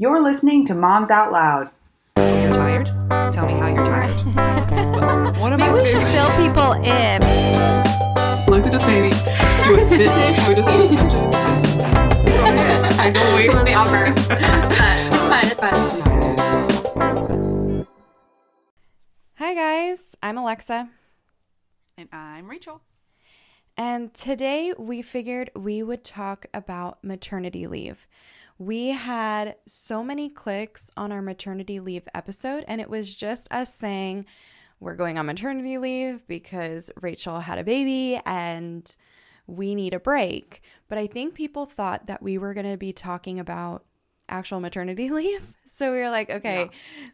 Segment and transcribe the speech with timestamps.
[0.00, 1.68] You're listening to Moms Out Loud.
[2.16, 2.86] You're tired?
[3.34, 4.08] Tell me how you're tired.
[5.38, 7.20] One of Maybe my we should fill people in.
[8.48, 9.10] Look at this baby.
[9.62, 10.36] Do a spit take.
[10.46, 11.30] Do a suspension.
[12.98, 14.06] I can wait for the offer.
[14.16, 15.46] it's fine.
[15.50, 16.00] It's fine.
[19.34, 20.88] Hi guys, I'm Alexa,
[21.98, 22.80] And I'm Rachel.
[23.76, 28.06] and today we figured we would talk about maternity leave.
[28.60, 33.74] We had so many clicks on our maternity leave episode, and it was just us
[33.74, 34.26] saying
[34.80, 38.94] we're going on maternity leave because Rachel had a baby and
[39.46, 40.60] we need a break.
[40.88, 43.86] But I think people thought that we were going to be talking about
[44.28, 45.54] actual maternity leave.
[45.64, 46.68] So we were like, okay,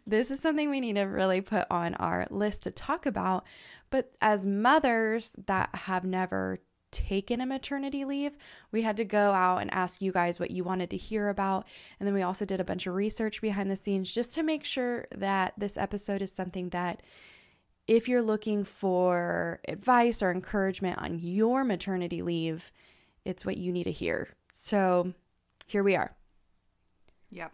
[0.05, 3.47] this is something we need to really put on our list to talk about.
[3.91, 6.59] But as mothers that have never
[6.97, 8.37] taken a maternity leave,
[8.73, 11.67] we had to go out and ask you guys what you wanted to hear about.
[12.01, 14.65] And then we also did a bunch of research behind the scenes just to make
[14.65, 17.03] sure that this episode is something that
[17.87, 22.73] if you're looking for advice or encouragement on your maternity leave,
[23.25, 24.29] it's what you need to hear.
[24.51, 25.13] So
[25.67, 26.17] here we are.
[27.31, 27.53] Yep.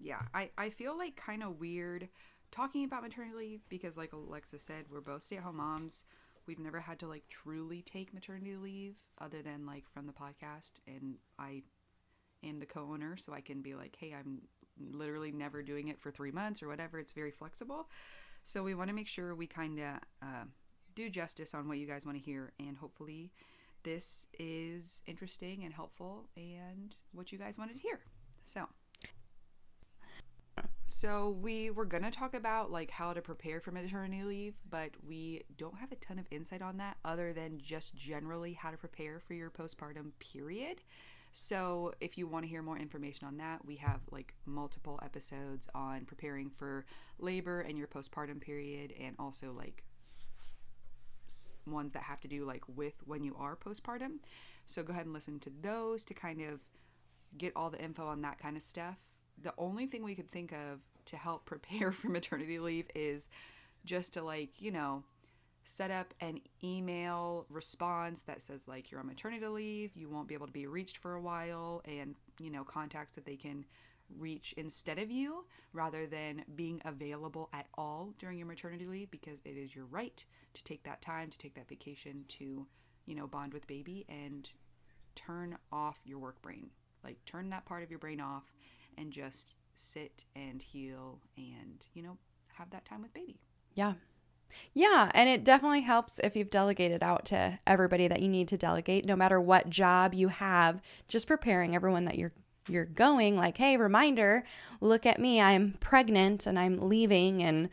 [0.00, 0.22] Yeah.
[0.34, 2.08] I, I feel like kind of weird
[2.50, 6.04] talking about maternity leave because, like Alexa said, we're both stay at home moms.
[6.46, 10.72] We've never had to like truly take maternity leave other than like from the podcast.
[10.86, 11.62] And I
[12.44, 14.42] am the co owner, so I can be like, hey, I'm
[14.90, 16.98] literally never doing it for three months or whatever.
[16.98, 17.88] It's very flexible.
[18.42, 20.44] So we want to make sure we kind of uh,
[20.94, 22.52] do justice on what you guys want to hear.
[22.58, 23.32] And hopefully,
[23.84, 28.00] this is interesting and helpful and what you guys wanted to hear.
[28.44, 28.68] So.
[30.94, 35.42] So we were gonna talk about like how to prepare for maternity leave, but we
[35.56, 39.18] don't have a ton of insight on that other than just generally how to prepare
[39.18, 40.82] for your postpartum period.
[41.32, 45.66] So if you want to hear more information on that, we have like multiple episodes
[45.74, 46.84] on preparing for
[47.18, 49.82] labor and your postpartum period and also like
[51.66, 54.18] ones that have to do like with when you are postpartum.
[54.66, 56.60] So go ahead and listen to those to kind of
[57.36, 58.98] get all the info on that kind of stuff.
[59.40, 63.28] The only thing we could think of to help prepare for maternity leave is
[63.84, 65.02] just to like, you know,
[65.64, 70.34] set up an email response that says like you're on maternity leave, you won't be
[70.34, 73.64] able to be reached for a while and, you know, contacts that they can
[74.18, 79.40] reach instead of you rather than being available at all during your maternity leave because
[79.44, 82.66] it is your right to take that time, to take that vacation to,
[83.06, 84.50] you know, bond with baby and
[85.14, 86.68] turn off your work brain.
[87.04, 88.44] Like turn that part of your brain off
[88.96, 92.16] and just sit and heal and, you know,
[92.54, 93.40] have that time with baby.
[93.74, 93.94] Yeah.
[94.74, 98.56] Yeah, and it definitely helps if you've delegated out to everybody that you need to
[98.58, 102.32] delegate no matter what job you have, just preparing everyone that you're
[102.68, 104.44] you're going like, "Hey, reminder,
[104.80, 105.40] look at me.
[105.40, 107.70] I'm pregnant and I'm leaving." And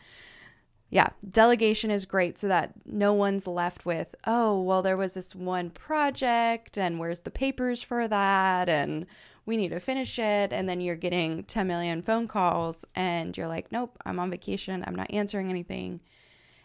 [0.90, 5.35] yeah, delegation is great so that no one's left with, "Oh, well there was this
[5.35, 9.06] one project and where's the papers for that?" and
[9.50, 10.54] we need to finish it.
[10.54, 14.84] And then you're getting 10 million phone calls and you're like, "Nope, I'm on vacation.
[14.88, 16.00] I'm not answering anything."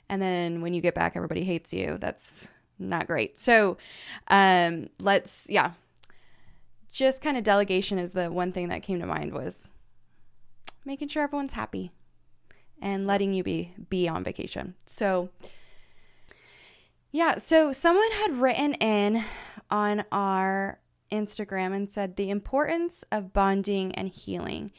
[0.09, 1.97] and then when you get back everybody hates you.
[2.01, 3.39] That's not great.
[3.39, 3.77] So
[4.29, 5.73] um let's yeah.
[6.93, 9.71] Just kind of delegation is the one thing that came to mind was
[10.85, 11.91] making sure everyone's happy
[12.81, 14.75] and letting you be be on vacation.
[14.87, 15.31] So
[17.11, 19.25] yeah so someone had written in
[19.71, 20.79] on our
[21.15, 24.71] instagram and said the importance of bonding and healing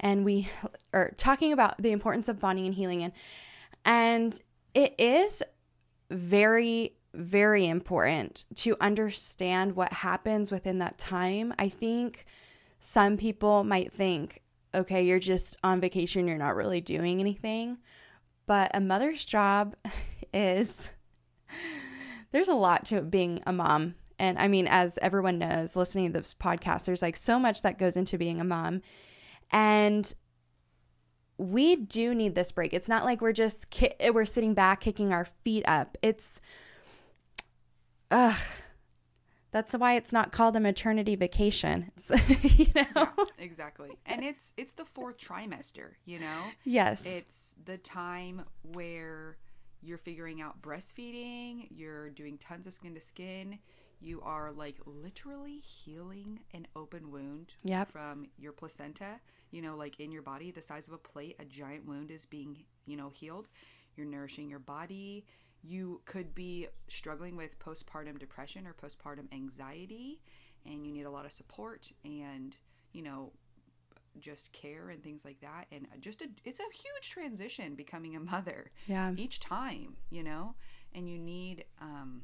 [0.00, 0.48] and we
[0.92, 3.12] are talking about the importance of bonding and healing and
[3.84, 4.40] and
[4.74, 5.42] it is
[6.10, 11.54] very, very important to understand what happens within that time.
[11.58, 12.26] I think
[12.80, 14.42] some people might think,
[14.74, 17.78] okay, you're just on vacation, you're not really doing anything.
[18.46, 19.74] But a mother's job
[20.34, 20.90] is,
[22.30, 23.94] there's a lot to being a mom.
[24.18, 27.78] And I mean, as everyone knows, listening to this podcast, there's like so much that
[27.78, 28.82] goes into being a mom.
[29.50, 30.12] And
[31.38, 32.74] we do need this break.
[32.74, 35.96] It's not like we're just ki- we're sitting back kicking our feet up.
[36.02, 36.40] It's
[38.10, 38.36] ugh.
[39.50, 41.90] That's why it's not called a maternity vacation.
[42.58, 43.08] You know.
[43.38, 43.90] Exactly.
[44.04, 46.42] And it's it's the fourth trimester, you know?
[46.64, 47.06] Yes.
[47.06, 49.38] It's the time where
[49.80, 53.58] you're figuring out breastfeeding, you're doing tons of skin to skin,
[54.00, 57.90] you are like literally healing an open wound Yep.
[57.90, 61.44] from your placenta, you know, like in your body, the size of a plate, a
[61.44, 63.48] giant wound is being, you know, healed.
[63.96, 65.24] You're nourishing your body.
[65.62, 70.20] You could be struggling with postpartum depression or postpartum anxiety,
[70.64, 72.54] and you need a lot of support and,
[72.92, 73.32] you know,
[74.20, 78.20] just care and things like that and just a, it's a huge transition becoming a
[78.20, 79.12] mother Yeah.
[79.16, 80.56] each time you know
[80.92, 82.22] and you need um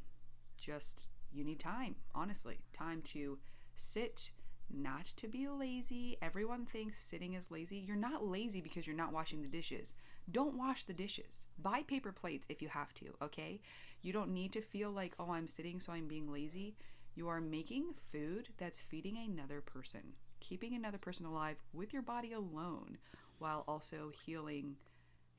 [0.59, 2.59] just you need time honestly.
[2.73, 3.39] Time to
[3.75, 4.31] sit
[4.73, 6.17] not to be lazy.
[6.23, 7.77] Everyone thinks sitting is lazy.
[7.77, 9.95] You're not lazy because you're not washing the dishes.
[10.31, 11.47] Don't wash the dishes.
[11.59, 13.61] Buy paper plates if you have to okay?
[14.03, 16.77] You don't need to feel like oh i'm sitting so i'm being lazy.
[17.15, 20.15] You are making food that's feeding another person
[20.45, 22.99] keeping another person alive with your body alone
[23.39, 24.77] while also healing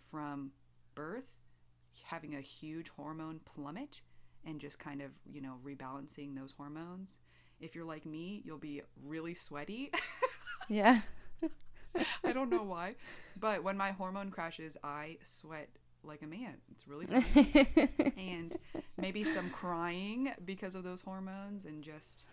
[0.10, 0.52] from
[0.96, 1.36] birth
[2.04, 4.02] having a huge hormone plummet
[4.46, 7.20] and just kind of, you know, rebalancing those hormones.
[7.60, 9.92] If you're like me, you'll be really sweaty.
[10.68, 11.02] Yeah.
[12.24, 12.96] I don't know why,
[13.40, 15.70] but when my hormone crashes, I sweat
[16.04, 16.56] like a man.
[16.72, 18.14] It's really funny.
[18.18, 18.56] and
[18.98, 22.26] maybe some crying because of those hormones and just,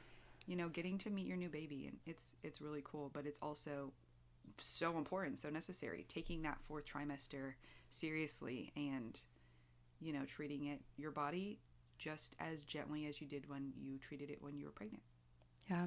[0.46, 3.38] you know, getting to meet your new baby and it's it's really cool, but it's
[3.40, 3.92] also
[4.58, 6.04] so important, so necessary.
[6.08, 7.52] Taking that fourth trimester
[7.90, 9.20] seriously and
[10.00, 11.60] you know, treating it your body
[12.02, 15.02] just as gently as you did when you treated it when you were pregnant.
[15.70, 15.86] Yeah.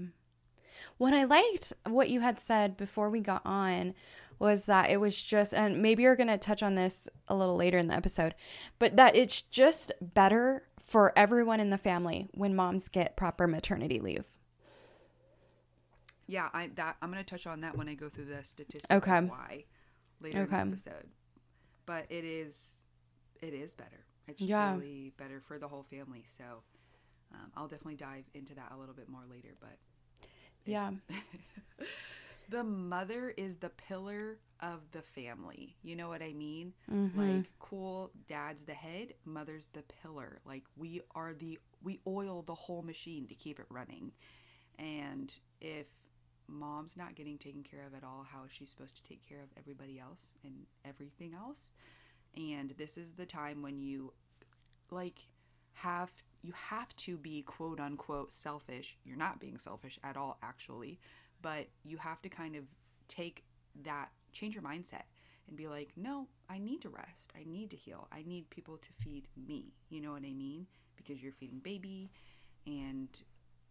[0.97, 3.93] What I liked what you had said before we got on
[4.39, 7.55] was that it was just, and maybe you're going to touch on this a little
[7.57, 8.33] later in the episode,
[8.79, 13.99] but that it's just better for everyone in the family when moms get proper maternity
[13.99, 14.25] leave.
[16.27, 19.21] Yeah, I that I'm gonna touch on that when I go through the statistics Okay.
[19.21, 19.65] why
[20.21, 20.59] later Okay.
[20.61, 21.07] in the episode.
[21.85, 22.81] But it is
[23.41, 24.05] it is better.
[24.27, 24.73] It's Yeah.
[24.73, 26.23] truly better for the whole family.
[26.27, 26.43] So
[27.33, 29.55] um, I'll definitely dive into that a little bit more later.
[29.59, 29.77] But
[30.65, 30.91] Yeah.
[32.49, 35.75] the mother is the pillar of the family.
[35.83, 36.73] You know what I mean?
[36.91, 37.19] Mm-hmm.
[37.19, 40.39] Like cool, dad's the head, mother's the pillar.
[40.45, 44.11] Like we are the we oil the whole machine to keep it running.
[44.77, 45.87] And if
[46.47, 49.41] mom's not getting taken care of at all, how is she supposed to take care
[49.41, 51.73] of everybody else and everything else?
[52.37, 54.13] And this is the time when you
[54.91, 55.27] like
[55.73, 56.11] have
[56.41, 58.97] you have to be quote unquote selfish.
[59.03, 60.99] You're not being selfish at all actually,
[61.41, 62.63] but you have to kind of
[63.07, 63.43] take
[63.83, 65.03] that change your mindset
[65.47, 67.31] and be like, "No, I need to rest.
[67.35, 68.07] I need to heal.
[68.11, 70.67] I need people to feed me." You know what I mean?
[70.95, 72.09] Because you're feeding baby
[72.67, 73.09] and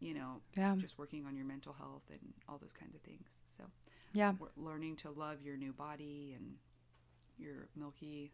[0.01, 0.75] you know, Yeah.
[0.77, 3.41] just working on your mental health and all those kinds of things.
[3.57, 3.65] So,
[4.13, 4.35] Yeah.
[4.57, 6.59] learning to love your new body and
[7.39, 8.33] your milky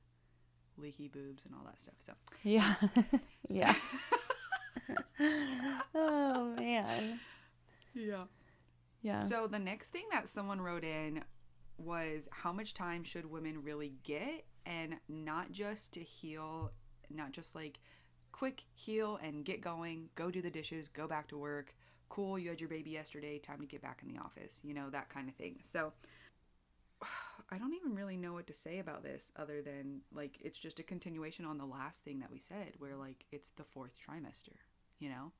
[0.76, 1.94] leaky boobs and all that stuff.
[1.98, 2.12] So,
[2.42, 2.74] Yeah.
[3.48, 3.74] yeah.
[5.94, 7.20] oh, man.
[7.94, 8.24] yeah.
[9.02, 9.18] Yeah.
[9.18, 11.22] So the next thing that someone wrote in
[11.78, 16.72] was how much time should women really get and not just to heal,
[17.08, 17.80] not just like
[18.32, 21.74] quick heal and get going, go do the dishes, go back to work.
[22.10, 24.90] Cool, you had your baby yesterday, time to get back in the office, you know,
[24.90, 25.60] that kind of thing.
[25.62, 25.92] So
[27.52, 30.78] I don't even really know what to say about this other than like it's just
[30.78, 34.56] a continuation on the last thing that we said where like it's the fourth trimester,
[35.00, 35.32] you know?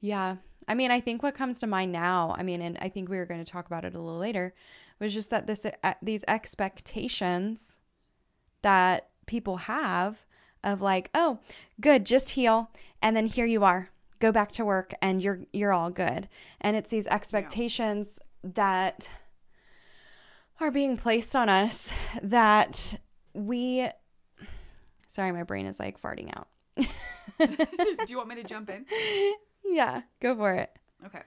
[0.00, 0.36] Yeah.
[0.68, 3.16] I mean, I think what comes to mind now, I mean, and I think we
[3.16, 4.54] were going to talk about it a little later,
[5.00, 7.78] was just that this uh, these expectations
[8.62, 10.24] that people have
[10.62, 11.38] of like, "Oh,
[11.80, 12.70] good, just heal
[13.02, 13.90] and then here you are.
[14.18, 16.28] Go back to work and you're you're all good."
[16.60, 19.08] And it's these expectations that
[20.60, 21.92] are being placed on us
[22.22, 22.98] that
[23.32, 23.88] we
[25.08, 26.48] Sorry, my brain is like farting out.
[26.76, 28.84] Do you want me to jump in?
[29.64, 30.70] yeah, go for it.
[31.06, 31.20] Okay.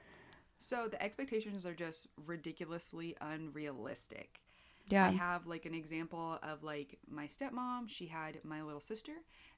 [0.60, 4.42] So the expectations are just ridiculously unrealistic.
[4.90, 5.08] Yeah.
[5.08, 9.14] I have like an example of like my stepmom, she had my little sister,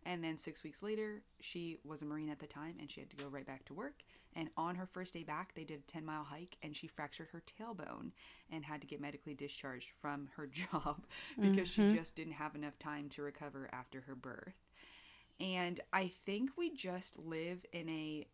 [0.05, 3.09] and then six weeks later, she was a Marine at the time and she had
[3.09, 4.03] to go right back to work.
[4.35, 7.29] And on her first day back, they did a 10 mile hike and she fractured
[7.31, 8.11] her tailbone
[8.51, 11.05] and had to get medically discharged from her job
[11.41, 11.95] because she mm-hmm.
[11.95, 14.55] just didn't have enough time to recover after her birth.
[15.39, 18.27] And I think we just live in a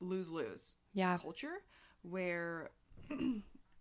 [0.00, 1.18] lose lose Yeah.
[1.20, 1.62] culture
[2.02, 2.70] where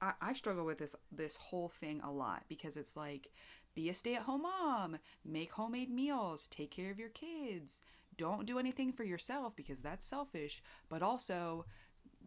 [0.02, 3.32] I, I struggle with this this whole thing a lot because it's like
[3.76, 7.82] be a stay-at-home mom make homemade meals take care of your kids
[8.18, 11.66] don't do anything for yourself because that's selfish but also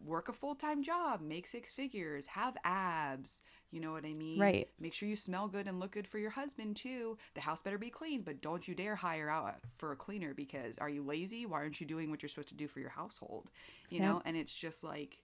[0.05, 4.53] work a full-time job make six figures have abs you know what i mean?
[4.53, 4.69] Right.
[4.79, 7.17] make sure you smell good and look good for your husband too.
[7.35, 10.79] The house better be clean but don't you dare hire out for a cleaner because
[10.79, 11.47] are you lazy?
[11.47, 13.51] Why aren't you doing what you're supposed to do for your household?
[13.89, 14.03] You Yeah.
[14.03, 15.19] know and it's just like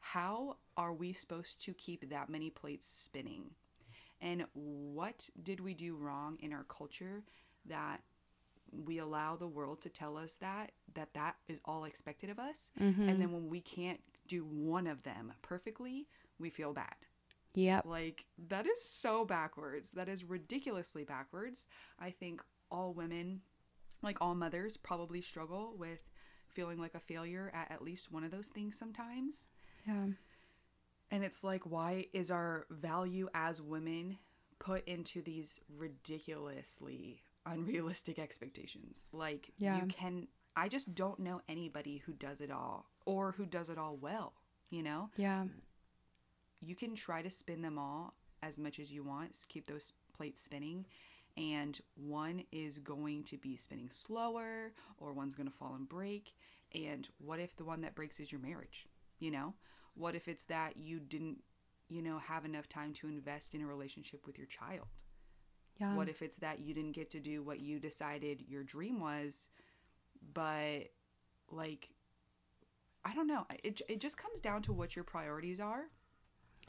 [0.00, 3.50] how are we supposed to keep that many plates spinning?
[4.20, 7.24] And what did we do wrong in our culture
[7.66, 8.00] that
[8.70, 12.70] we allow the world to tell us that that that is all expected of us
[12.80, 13.08] mm-hmm.
[13.08, 16.06] and then when we can't do one of them perfectly
[16.38, 16.94] we feel bad.
[17.54, 19.92] yeah Like, that is so backwards.
[19.92, 21.66] That is ridiculously backwards.
[21.98, 23.40] I think all women,
[24.02, 26.02] like all mothers, probably struggle with
[26.48, 29.48] feeling like a failure at at least one of those things sometimes.
[29.86, 30.06] Yeah.
[31.10, 34.18] And it's like, why is our value as women
[34.58, 39.08] put into these ridiculously unrealistic expectations?
[39.12, 39.80] Like, Yeah.
[39.80, 43.78] you can, I just don't know anybody who does it all or who does it
[43.78, 44.34] all well,
[44.70, 45.10] you know?
[45.16, 45.46] Yeah.
[46.60, 50.42] you can try to spin them all as much as you want, keep those plates
[50.42, 50.86] spinning,
[51.36, 56.32] and one is going to be spinning slower or one's going to fall and break.
[56.74, 58.86] And what if the one that breaks is your marriage?
[59.20, 59.54] You know?
[59.94, 61.42] What if it's that you didn't,
[61.88, 64.86] you know, have enough time to invest in a relationship with your child?
[65.78, 65.94] Yeah.
[65.94, 69.48] What if it's that you didn't get to do what you decided your dream was,
[70.32, 70.90] but
[71.50, 71.90] like,
[73.04, 73.46] I don't know.
[73.62, 75.84] It, it just comes down to what your priorities are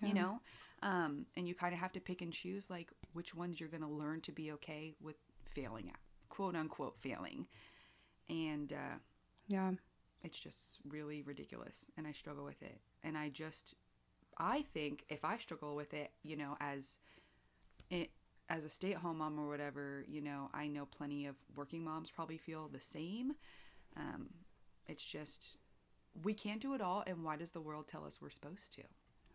[0.03, 0.39] you know
[0.83, 3.81] um and you kind of have to pick and choose like which ones you're going
[3.81, 5.15] to learn to be okay with
[5.55, 5.95] failing at
[6.29, 7.47] quote unquote failing
[8.29, 8.97] and uh
[9.47, 9.71] Yeah.
[10.23, 13.73] it's just really ridiculous and i struggle with it and i just
[14.37, 16.99] i think if i struggle with it you know as
[17.89, 18.11] it
[18.49, 22.37] as a stay-at-home mom or whatever you know i know plenty of working moms probably
[22.37, 23.33] feel the same
[23.95, 24.27] um
[24.87, 25.57] it's just
[26.23, 28.81] we can't do it all and why does the world tell us we're supposed to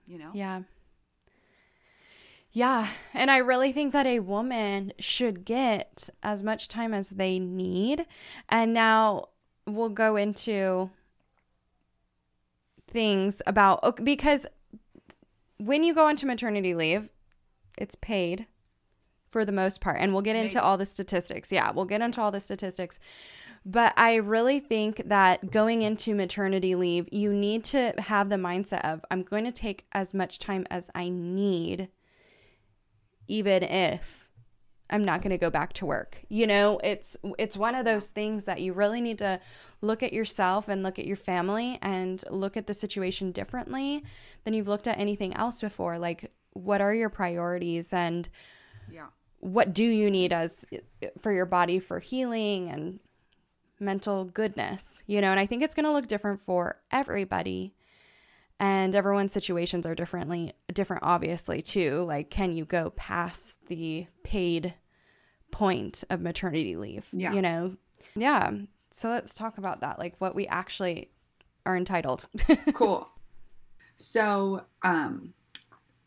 [0.06, 0.62] you know Yeah.
[2.54, 2.88] Yeah.
[3.14, 8.04] And I really think that a woman should get as much time as they need.
[8.48, 9.28] And now
[9.66, 10.90] we'll go into
[12.90, 14.46] things about because
[15.56, 17.08] when you go into maternity leave,
[17.78, 18.46] it's paid
[19.32, 19.96] for the most part.
[19.98, 20.64] And we'll get into Maybe.
[20.64, 21.50] all the statistics.
[21.50, 23.00] Yeah, we'll get into all the statistics.
[23.64, 28.84] But I really think that going into maternity leave, you need to have the mindset
[28.84, 31.88] of I'm going to take as much time as I need,
[33.26, 34.28] even if
[34.90, 36.22] I'm not going to go back to work.
[36.28, 39.40] You know, it's it's one of those things that you really need to
[39.80, 44.04] look at yourself and look at your family and look at the situation differently
[44.44, 45.98] than you've looked at anything else before.
[45.98, 48.28] Like what are your priorities and
[48.90, 49.06] yeah
[49.42, 50.64] what do you need as
[51.20, 53.00] for your body for healing and
[53.80, 57.74] mental goodness you know and i think it's going to look different for everybody
[58.60, 64.74] and everyone's situations are differently different obviously too like can you go past the paid
[65.50, 67.32] point of maternity leave Yeah.
[67.32, 67.76] you know
[68.14, 68.52] yeah
[68.92, 71.10] so let's talk about that like what we actually
[71.66, 72.26] are entitled
[72.74, 73.08] cool.
[73.96, 75.34] So, um,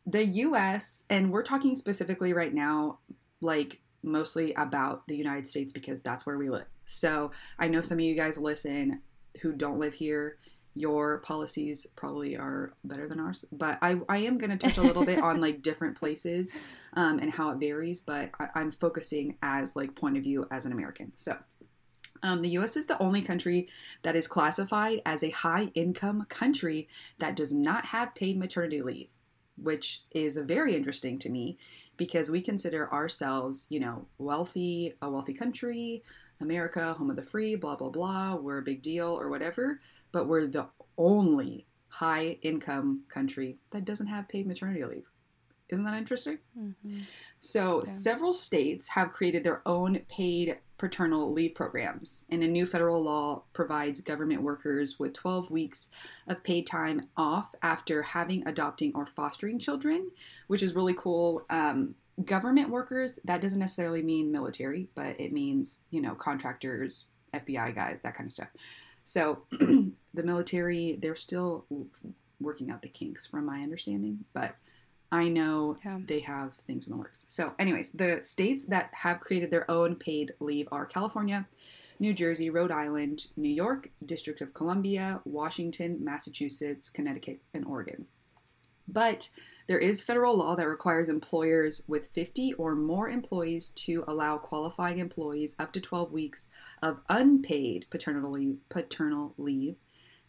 [0.05, 1.05] the U.S.
[1.09, 2.99] and we're talking specifically right now,
[3.45, 6.67] like mostly about the United States because that's where we live.
[6.85, 9.01] So, I know some of you guys listen
[9.41, 10.37] who don't live here.
[10.75, 14.81] Your policies probably are better than ours, but I, I am going to touch a
[14.81, 16.53] little bit on like different places
[16.93, 18.01] um, and how it varies.
[18.01, 21.13] But I, I'm focusing as like point of view as an American.
[21.15, 21.37] So,
[22.23, 22.75] um, the U.S.
[22.75, 23.67] is the only country
[24.01, 26.87] that is classified as a high income country
[27.19, 29.09] that does not have paid maternity leave,
[29.61, 31.57] which is very interesting to me
[31.97, 36.03] because we consider ourselves, you know, wealthy, a wealthy country,
[36.41, 38.35] America, home of the free, blah, blah, blah.
[38.35, 39.79] We're a big deal or whatever,
[40.11, 45.09] but we're the only high income country that doesn't have paid maternity leave.
[45.69, 46.37] Isn't that interesting?
[46.57, 46.99] Mm-hmm.
[47.39, 53.01] So, several states have created their own paid paternal leave programs, and a new federal
[53.01, 55.89] law provides government workers with 12 weeks
[56.27, 60.11] of paid time off after having, adopting, or fostering children,
[60.47, 61.45] which is really cool.
[61.49, 67.73] Um, government workers, that doesn't necessarily mean military, but it means, you know, contractors, FBI
[67.75, 68.49] guys, that kind of stuff.
[69.03, 71.65] So, the military, they're still
[72.39, 74.55] working out the kinks, from my understanding, but
[75.15, 75.99] I know Yeah.
[76.05, 77.25] they have things in the works.
[77.27, 81.47] So, anyways, the states that have created their own paid leave are California,
[81.99, 88.07] New Jersey, Rhode Island, New York, District of Columbia, Washington, Massachusetts, Connecticut, and Oregon.
[88.87, 89.31] But
[89.67, 94.99] there is federal law that requires employers with 50 or more employees to allow qualifying
[94.99, 96.49] employees up to 12 weeks
[96.83, 99.77] of unpaid paternal leave, paternal leave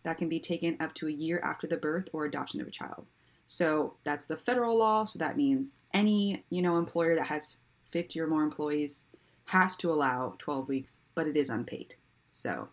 [0.05, 2.71] that can be taken up to a year after the birth or adoption of a
[2.71, 3.07] child.
[3.47, 5.05] So that's the federal law.
[5.05, 9.07] So that means any, you know, employer that has 50 or more employees
[9.47, 11.95] has to allow 12 weeks, but it is unpaid.
[12.29, 12.69] So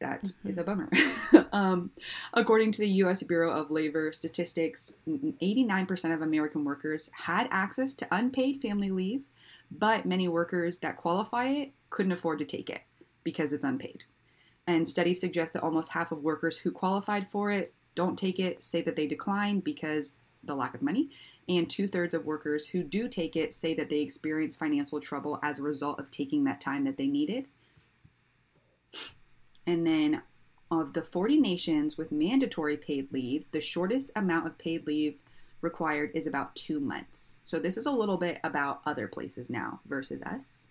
[0.00, 0.90] that is a bummer.
[1.52, 1.90] um,
[2.34, 3.22] according to the U.S.
[3.22, 9.24] Bureau of Labor Statistics, 89% of American workers had access to unpaid family leave,
[9.70, 12.82] but many workers that qualify it couldn't afford to take it
[13.24, 14.04] because it's unpaid.
[14.66, 18.62] And studies suggest that almost half of workers who qualified for it don't take it
[18.62, 21.10] say that they decline because the lack of money.
[21.48, 25.40] And two thirds of workers who do take it say that they experience financial trouble
[25.42, 27.48] as a result of taking that time that they needed.
[29.66, 30.22] And then
[30.70, 35.18] of the 40 nations with mandatory paid leave, the shortest amount of paid leave
[35.60, 37.38] required is about two months.
[37.42, 40.68] So this is a little bit about other places now versus us.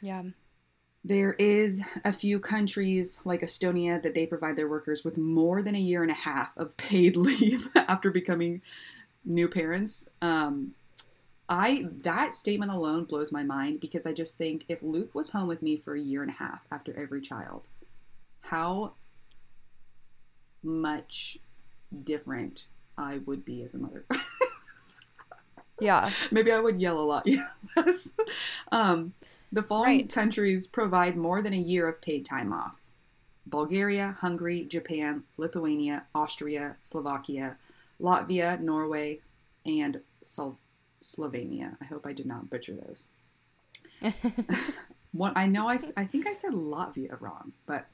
[0.00, 0.22] Yeah.
[1.02, 5.74] There is a few countries like Estonia that they provide their workers with more than
[5.74, 8.62] a year and a half of paid leave after becoming
[9.24, 10.08] new parents.
[10.20, 10.74] Um,
[11.48, 15.48] I that statement alone blows my mind because I just think if Luke was home
[15.48, 17.68] with me for a year and a half after every child,
[18.42, 18.92] how
[20.62, 21.38] much
[22.04, 22.66] different
[22.96, 24.04] I would be as a mother.
[25.80, 26.10] Yeah.
[26.30, 27.26] Maybe I would yell a lot.
[27.76, 28.12] Yes.
[28.70, 29.14] um,
[29.52, 30.12] the following Right.
[30.12, 32.76] countries provide more than a year of paid time off
[33.46, 37.56] Bulgaria, Hungary, Japan, Lithuania, Austria, Slovakia,
[38.00, 39.20] Latvia, Norway,
[39.66, 40.58] and Slo-
[41.02, 41.76] Slovenia.
[41.80, 43.08] I hope I did not butcher those.
[45.12, 47.88] One, I know I, I think I said Latvia wrong, but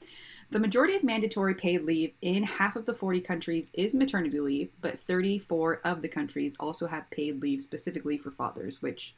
[0.51, 4.69] the majority of mandatory paid leave in half of the 40 countries is maternity leave,
[4.81, 9.15] but 34 of the countries also have paid leave specifically for fathers, which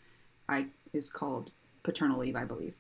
[0.48, 1.52] I is called
[1.90, 2.76] paternal leave, I believe.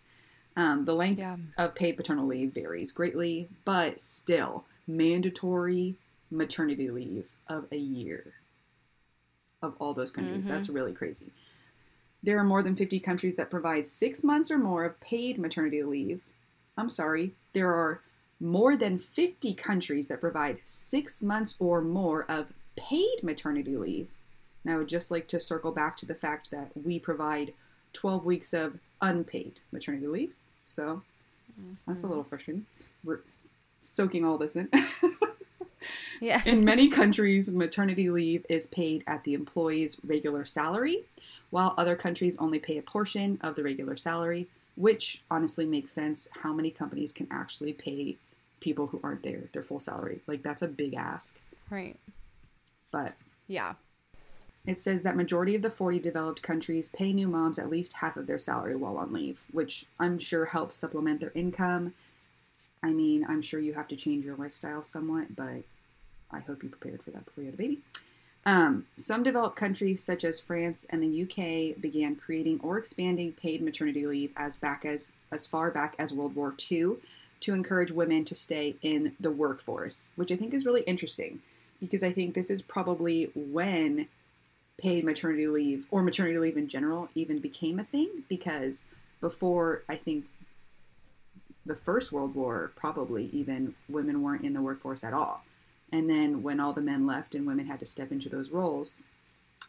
[0.55, 1.37] Um, the length Yeah.
[1.57, 5.97] of paid paternal leave varies greatly, but still mandatory
[6.31, 8.33] maternity leave of a year
[9.61, 10.45] of all those countries.
[10.45, 10.49] Mhm.
[10.49, 11.31] That's really crazy.
[12.21, 15.83] There are more than 50 countries that provide six months or more of paid maternity
[15.83, 16.21] leave.
[16.77, 18.01] I'm sorry, there are
[18.39, 24.13] more than 50 countries that provide six months or more of paid maternity leave.
[24.63, 27.53] And I would just like to circle back to the fact that we provide
[27.93, 30.33] 12 weeks of unpaid maternity leave.
[30.65, 31.01] So
[31.87, 32.09] that's a mm-hmm.
[32.09, 32.65] little frustrating.
[33.03, 33.19] We're
[33.81, 34.69] soaking all this in.
[36.21, 36.41] Yeah.
[36.45, 41.05] In many countries, maternity leave is paid at the employee's regular salary,
[41.49, 46.27] while other countries only pay a portion of the regular salary, which honestly makes sense.
[46.41, 48.17] How many companies can actually pay
[48.59, 50.19] people who aren't there their full salary?
[50.27, 51.39] Like, that's a big ask.
[51.69, 51.95] Right.
[52.91, 53.13] But
[53.47, 53.75] Yeah.
[54.65, 58.17] It says that majority of the 40 developed countries pay new moms at least half
[58.17, 61.93] of their salary while on leave, which I'm sure helps supplement their income.
[62.83, 65.63] I mean, I'm sure you have to change your lifestyle somewhat, but
[66.31, 67.79] I hope you prepared for that before you had a baby.
[68.45, 73.61] Um, some developed countries, such as France and the UK, began creating or expanding paid
[73.61, 76.95] maternity leave as back as as far back as World War II
[77.41, 81.41] to encourage women to stay in the workforce, which I think is really interesting
[81.79, 84.07] because I think this is probably when
[84.79, 88.85] paid maternity leave or maternity leave in general even became a thing because
[89.21, 90.25] before I think
[91.65, 95.43] the First World War, probably even women weren't in the workforce at all.
[95.91, 98.99] And then when all the men left and women had to step into those roles,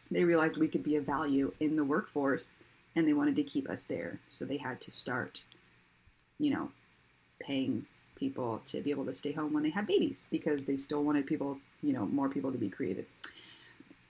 [0.09, 2.57] they realized we could be a value in the workforce
[2.95, 4.19] and they wanted to keep us there.
[4.27, 5.43] So they had to start,
[6.39, 6.71] you know,
[7.39, 11.03] paying people to be able to stay home when they had babies because they still
[11.03, 13.05] wanted people, you know, more people to be created.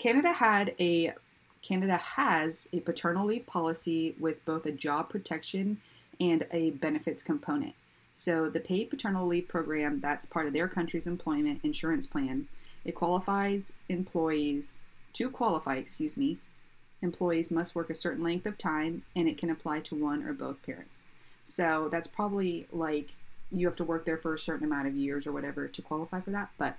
[0.02, 1.14] Canada had a
[1.62, 5.80] Canada has a paternal leave policy with both a job protection
[6.20, 7.76] and a benefits component.
[8.12, 12.48] So the paid paternal leave program that's part of their country's employment insurance plan,
[12.84, 14.80] it qualifies employees
[15.14, 16.40] to qualify, excuse me,
[17.04, 20.34] employees must work a certain length of time and it can apply to one or
[20.34, 21.12] both parents.
[21.44, 23.12] So that's probably like
[23.52, 26.22] you have to work there for a certain amount of years or whatever to qualify
[26.22, 26.76] for that, but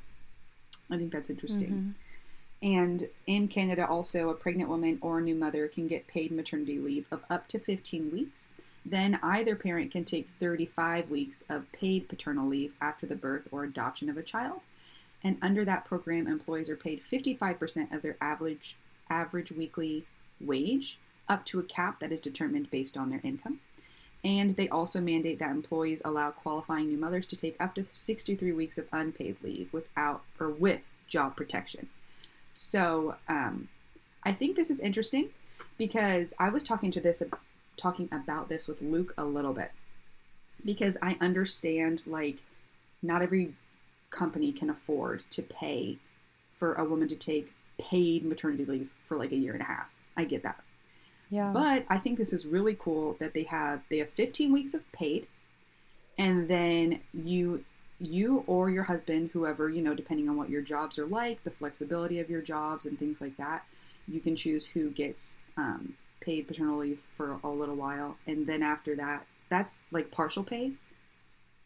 [0.90, 1.68] I think that's interesting.
[1.68, 1.90] Mm-hmm.
[2.62, 6.78] And in Canada, also, a pregnant woman or a new mother can get paid maternity
[6.78, 8.54] leave of up to 15 weeks.
[8.86, 13.64] Then either parent can take 35 weeks of paid paternal leave after the birth or
[13.64, 14.60] adoption of a child.
[15.24, 18.76] And under that program, employees are paid 55% of their average
[19.10, 20.04] average weekly
[20.40, 20.98] wage,
[21.28, 23.60] up to a cap that is determined based on their income.
[24.24, 28.52] And they also mandate that employees allow qualifying new mothers to take up to 63
[28.52, 31.88] weeks of unpaid leave without or with job protection.
[32.52, 33.68] So um,
[34.24, 35.30] I think this is interesting
[35.78, 37.22] because I was talking to this
[37.76, 39.72] talking about this with Luke a little bit
[40.64, 42.38] because I understand like
[43.02, 43.54] not every
[44.10, 45.98] company can afford to pay
[46.50, 49.90] for a woman to take paid maternity leave for like a year and a half.
[50.16, 50.62] I get that.
[51.30, 51.50] Yeah.
[51.52, 54.90] But I think this is really cool that they have they have 15 weeks of
[54.92, 55.26] paid
[56.18, 57.64] and then you
[58.02, 61.50] you or your husband whoever you know depending on what your jobs are like the
[61.50, 63.64] flexibility of your jobs and things like that
[64.08, 68.62] you can choose who gets um, paid paternal leave for a little while and then
[68.62, 70.72] after that that's like partial pay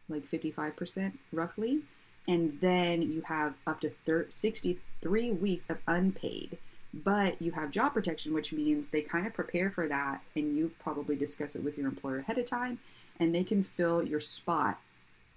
[0.08, 1.82] like 55% roughly
[2.28, 6.58] and then you have up to thir- 63 weeks of unpaid.
[6.92, 10.72] But you have job protection, which means they kind of prepare for that, and you
[10.78, 12.78] probably discuss it with your employer ahead of time,
[13.20, 14.80] and they can fill your spot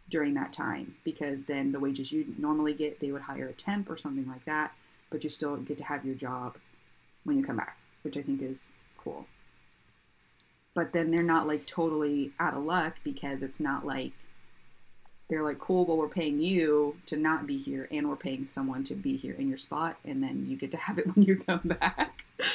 [0.09, 3.89] during that time because then the wages you normally get, they would hire a temp
[3.89, 4.73] or something like that,
[5.09, 6.57] but you still get to have your job
[7.23, 9.27] when you come back, which I think is cool.
[10.73, 14.11] But then they're not like totally out of luck because it's not like
[15.29, 18.83] they're like, cool, well, we're paying you to not be here and we're paying someone
[18.85, 21.35] to be here in your spot, and then you get to have it when you
[21.37, 22.25] come back.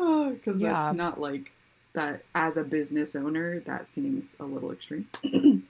[0.00, 0.74] Oh, because Yeah.
[0.74, 1.52] that's not like
[1.94, 5.08] that as a business owner, that seems a little extreme.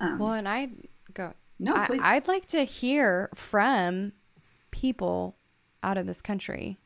[0.00, 0.70] um, Well, and I
[1.14, 1.34] go.
[1.58, 2.00] no, I, please.
[2.02, 4.12] I'd like to hear from
[4.70, 5.36] people
[5.82, 6.78] out of this country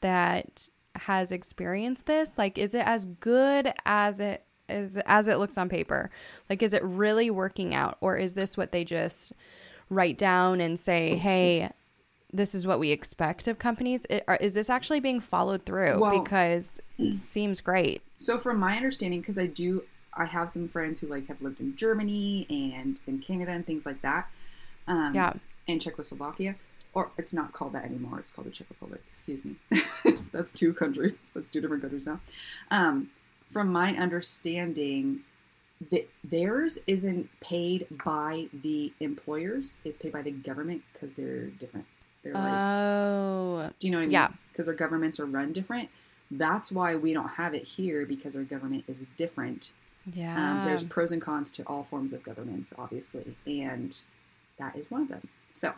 [0.00, 2.36] that has experienced this.
[2.36, 6.10] Like, is it as good as it is as it looks on paper?
[6.50, 9.32] Like, is it really working out, or is this what they just
[9.90, 11.70] write down and say, "Hey"?
[12.34, 14.06] This is what we expect of companies.
[14.40, 15.98] Is this actually being followed through?
[15.98, 18.00] Well- because it seems great.
[18.16, 21.60] So from my understanding, because I do, I have some friends who like have lived
[21.60, 24.30] in Germany and in Canada and things like that.
[24.86, 25.32] Um, Yeah.
[25.68, 26.56] And Czechoslovakia,
[26.92, 28.18] or it's not called that anymore.
[28.18, 29.00] It's called the Czech Republic.
[29.08, 29.54] Excuse me.
[30.32, 31.30] That's two countries.
[31.34, 32.20] That's two different countries now.
[32.70, 33.10] Um,
[33.48, 35.20] from my understanding,
[36.24, 39.76] theirs isn't paid by the employers.
[39.84, 41.86] It's paid by the government because they're different.
[42.22, 44.12] They're like Oh, do you know what I mean?
[44.12, 44.28] Yeah.
[44.50, 45.88] Because our governments are run different.
[46.30, 49.72] That's why we don't have it here because our government is different.
[50.12, 50.60] Yeah.
[50.62, 53.96] Um, there's pros and cons to all forms of governments, obviously, and
[54.58, 55.28] that is one of them.
[55.50, 55.72] So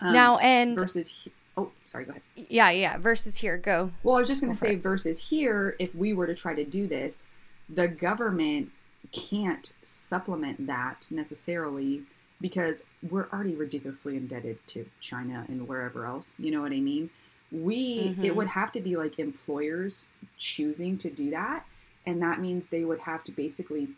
[0.00, 2.22] um, now and versus he- oh, sorry, go ahead.
[2.36, 2.98] yeah, yeah.
[2.98, 3.90] Versus here, go.
[4.02, 4.82] Well, I was just going to say it.
[4.82, 7.28] versus here, if we were to try to do this,
[7.68, 8.70] the government
[9.12, 12.02] can't supplement that necessarily
[12.40, 16.36] because we're already ridiculously indebted to China and wherever else.
[16.38, 17.08] You know what I mean?
[17.50, 18.24] We Mhm.
[18.24, 21.64] it would have to be like employers choosing to do that,
[22.06, 23.88] and that means they would have to basically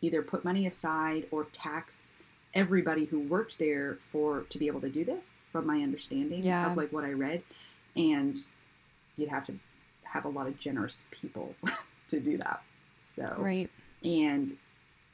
[0.00, 2.14] either put money aside or tax
[2.54, 6.70] everybody who worked there for to be able to do this from my understanding Yeah.
[6.70, 7.42] of like what I read
[7.96, 8.36] and
[9.16, 9.54] you'd have to
[10.04, 11.54] have a lot of generous people
[12.08, 12.62] to do that
[12.98, 13.70] so Right.
[14.04, 14.56] and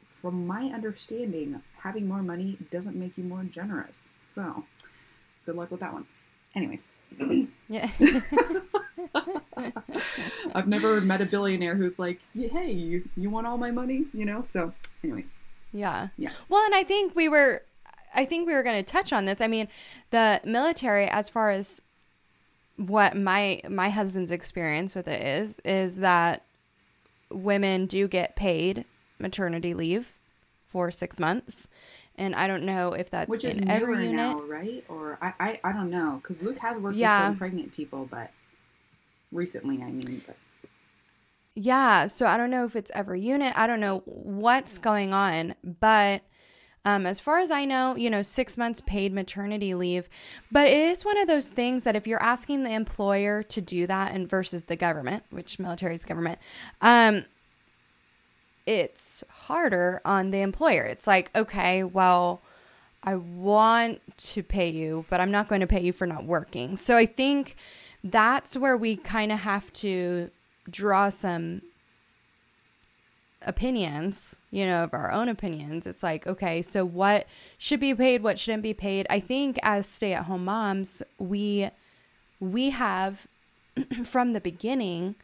[0.03, 4.65] from my understanding having more money doesn't make you more generous so
[5.47, 6.07] good luck with that one
[6.57, 6.89] anyways
[7.69, 7.89] Yeah.
[10.55, 14.25] i've never met a billionaire who's like hey you, you want all my money you
[14.25, 14.73] know so
[15.05, 15.35] anyways
[15.71, 16.09] yeah.
[16.17, 16.31] Yeah.
[16.49, 17.61] Well, and I think we were
[18.15, 19.43] I think we were going to touch on this.
[19.43, 19.69] I mean,
[20.11, 21.83] the military as far as
[22.77, 26.43] what my my husband's experience with it is is that
[27.31, 28.87] women do get paid
[29.19, 30.15] maternity leave
[30.65, 31.69] for 6 months.
[32.17, 34.15] And I don't know if that's which is in newer every unit.
[34.17, 37.19] now right or i i, I don't know because luke has worked Yeah.
[37.29, 38.31] with some pregnant people but
[39.33, 40.37] recently i mean but
[41.61, 43.53] Yeah, so I don't know if it's every unit.
[43.57, 46.23] I don't know what's going on, but
[46.85, 50.09] um, as far as I know, you know, six months paid maternity leave.
[50.53, 53.89] But it is one of those things that if you're asking the employer to do
[53.89, 56.39] that and versus the government, which military is government,
[56.81, 57.25] um,
[58.65, 60.85] it's harder on the employer.
[60.85, 62.41] It's like, okay, well,
[63.03, 66.77] I want to pay you, but I'm not going to pay you for not working.
[66.77, 67.57] So I think
[68.05, 70.31] that's where we kind of have to
[70.71, 71.63] draw some
[73.43, 75.87] opinions, you know, of our own opinions.
[75.87, 79.07] It's like, okay, so what should be paid, what shouldn't be paid?
[79.09, 81.71] I think as stay-at-home moms, we
[82.41, 83.27] we have
[84.05, 85.17] from the beginning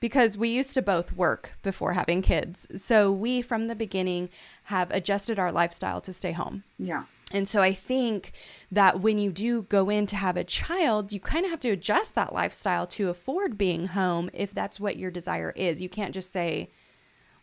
[0.00, 2.66] because we used to both work before having kids.
[2.76, 4.28] So we from the beginning
[4.64, 6.64] have adjusted our lifestyle to stay home.
[6.78, 8.30] yeah And so I think
[8.70, 11.70] that when you do go in to have a child, you kind of have to
[11.70, 15.82] adjust that lifestyle to afford being home if that's what your desire is.
[15.82, 16.70] You can't just say,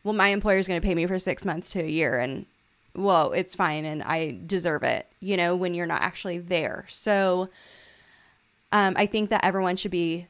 [0.01, 2.45] well, my employer is going to pay me for six months to a year and,
[2.95, 6.85] well, it's fine and I deserve it, you know, when you're not actually there.
[6.87, 7.49] So
[8.71, 10.27] um, I think that everyone should be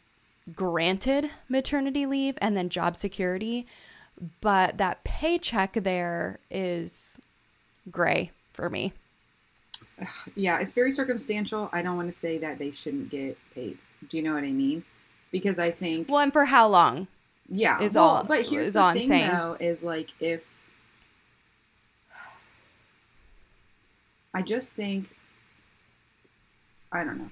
[0.55, 3.67] granted maternity leave and then job security,
[4.41, 7.19] but that paycheck there is
[7.91, 8.93] gray for me.
[10.35, 11.69] yeah, it's very circumstantial.
[11.73, 13.79] I don't want to say that they shouldn't get paid.
[14.09, 14.83] Do you know what I mean?
[15.31, 17.07] Because I think, Well, and for how long?
[17.49, 20.69] yeah, is well, all- But here's the thing, though, is like if
[24.33, 25.09] I just think,
[26.91, 27.29] I don't know,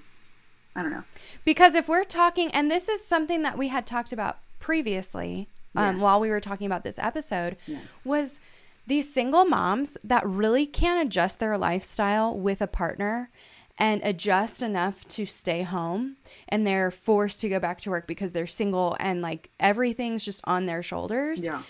[0.76, 1.04] I don't know.
[1.44, 5.96] Because if we're talking, and this is something that we had talked about previously, um,
[5.98, 6.02] Yeah.
[6.02, 7.80] while we were talking about this episode, Yeah.
[8.04, 8.40] was
[8.90, 13.30] these single moms that really can't adjust their lifestyle with a partner
[13.78, 16.16] and adjust enough to stay home
[16.48, 20.40] and they're forced to go back to work because they're single and like everything's just
[20.44, 21.42] on their shoulders.
[21.44, 21.62] Yeah.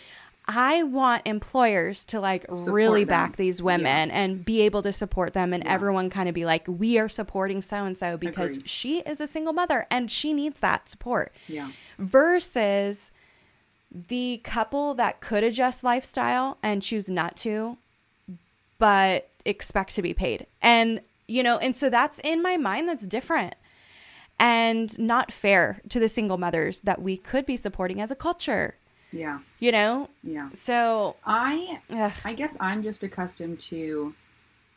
[0.53, 3.09] I want employers to like Support really them.
[3.09, 5.73] back these women and be able to support them and Yeah.
[5.73, 8.69] everyone kind of be like, we are supporting so and so because Agreed.
[8.69, 11.33] she is a single mother and she needs that support.
[11.47, 11.69] Yeah.
[11.99, 13.13] Versus
[13.93, 17.77] the couple that could adjust lifestyle and choose not to,
[18.79, 20.47] but expect to be paid.
[20.63, 23.55] And, you know, and so that's in my mind, that's different
[24.39, 28.75] and not fair to the single mothers that we could be supporting as a culture,
[29.13, 29.41] Yeah.
[29.59, 30.09] you know?
[30.23, 30.49] Yeah.
[30.55, 34.15] So, I ugh, I guess I'm just accustomed to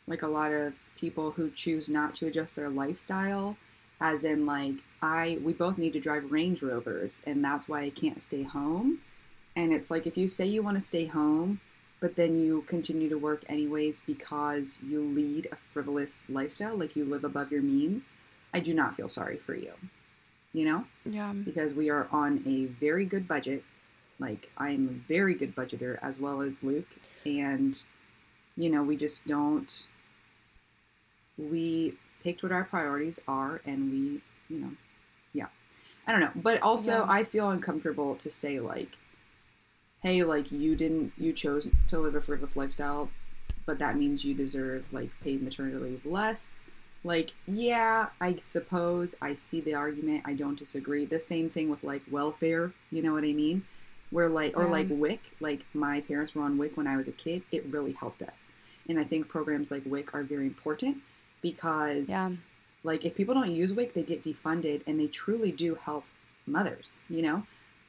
[0.06, 3.56] like a lot of people who choose not to adjust their lifestyle
[4.00, 4.74] as in like
[5.04, 9.00] I we both need to drive Range Rovers and that's why I can't stay home.
[9.54, 11.60] And it's like if you say you want to stay home
[12.00, 17.04] but then you continue to work anyways because you lead a frivolous lifestyle like you
[17.04, 18.12] live above your means,
[18.52, 19.72] I do not feel sorry for you.
[20.52, 20.84] You know?
[21.04, 21.32] yeah.
[21.32, 23.64] because we are on a very good budget.
[24.18, 26.88] Like I'm a very good budgeter as well as Luke,
[27.26, 27.82] and
[28.56, 29.88] you know we just don't.
[31.36, 34.70] We picked what our priorities are, and we, you know,
[36.06, 36.32] I don't know.
[36.34, 37.06] But also, Yeah.
[37.08, 38.98] I feel uncomfortable to say like,
[40.02, 43.10] hey, like you didn't, you chose to live a frivolous lifestyle,
[43.66, 46.60] but that means you deserve like paid maternity leave less.
[47.04, 50.22] Like, yeah, I suppose I see the argument.
[50.24, 51.04] I don't disagree.
[51.04, 53.64] The same thing with like welfare, you know what I mean?
[54.10, 54.70] Where like, or Yeah.
[54.70, 57.42] like WIC, like my parents were on WIC when I was a kid.
[57.50, 58.56] It really helped us.
[58.88, 60.98] And I think programs like WIC are very important
[61.42, 62.32] because, Yeah.
[62.84, 66.04] Like, if people don't use WIC, they get defunded and they truly do help
[66.46, 67.46] mothers, you know?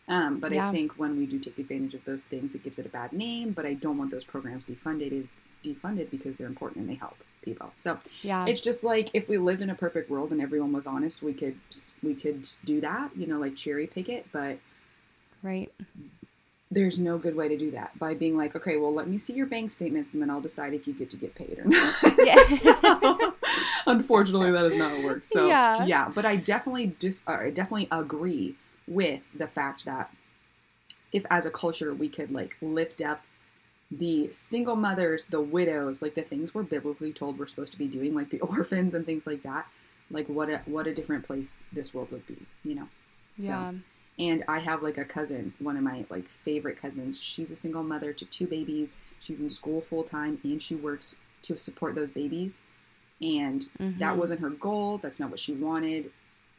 [0.07, 0.69] Um, but Yeah.
[0.69, 3.11] I think when we do take advantage of those things, it gives it a bad
[3.11, 3.51] name.
[3.51, 5.27] But I don't want those programs defunded,
[5.63, 7.71] defunded because they're important and they help people.
[7.75, 8.45] So Yeah.
[8.47, 11.33] it's just like if we lived in a perfect world and everyone was honest, we
[11.33, 11.57] could
[12.03, 14.27] we could do that, you know, like cherry pick it.
[14.31, 14.59] But
[15.43, 15.71] right.
[16.71, 19.33] there's no good way to do that by being like, okay, well, let me see
[19.33, 21.95] your bank statements and then I'll decide if you get to get paid or not.
[22.25, 22.47] Yeah.
[22.49, 23.34] So,
[23.87, 25.27] unfortunately, that is not how it works.
[25.27, 25.85] So Yeah.
[25.85, 28.55] yeah, but I definitely just I definitely agree
[28.87, 30.11] with the fact that
[31.11, 33.23] if as a culture we could like lift up
[33.91, 37.87] the single mothers, the widows, like the things we're biblically told we're supposed to be
[37.87, 39.67] doing, like the orphans and things like that,
[40.11, 42.87] like what a what a different place this world would be, you know.
[43.33, 43.71] So, Yeah.
[44.17, 47.19] and I have like a cousin, one of my like favorite cousins.
[47.21, 48.95] She's a single mother to two babies.
[49.19, 52.63] She's in school full time and she works to support those babies.
[53.21, 54.17] And that Mhm.
[54.17, 54.97] wasn't her goal.
[54.97, 56.11] That's not what she wanted.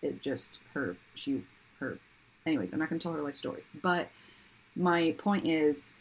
[0.03, 1.45] It just her she
[1.81, 1.99] her
[2.47, 3.65] anyways, I'm not gonna tell her life story.
[3.83, 4.11] But
[4.75, 5.95] my point is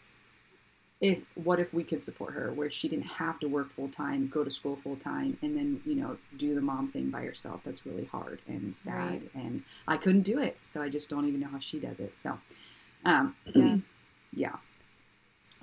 [1.02, 4.28] if what if we could support her where she didn't have to work full time,
[4.28, 7.62] go to school full time, and then, you know, do the mom thing by herself.
[7.64, 8.96] That's really hard and sad.
[8.96, 9.32] Right.
[9.36, 10.58] And I couldn't do it.
[10.62, 12.18] So I just don't even know how she does it.
[12.18, 12.40] So
[13.04, 13.78] um Yeah.
[14.34, 14.56] yeah.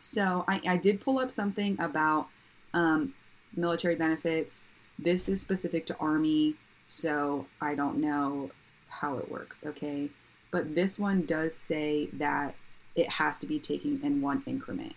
[0.01, 2.29] So I, I did pull up something about
[2.75, 3.15] um,
[3.55, 4.73] military benefits.
[5.03, 6.55] This is specific to Army,
[6.87, 8.51] so I don't know
[8.89, 10.11] how it works, okay?
[10.51, 12.55] But this one does say that
[12.95, 14.95] it has to be taken in one increment.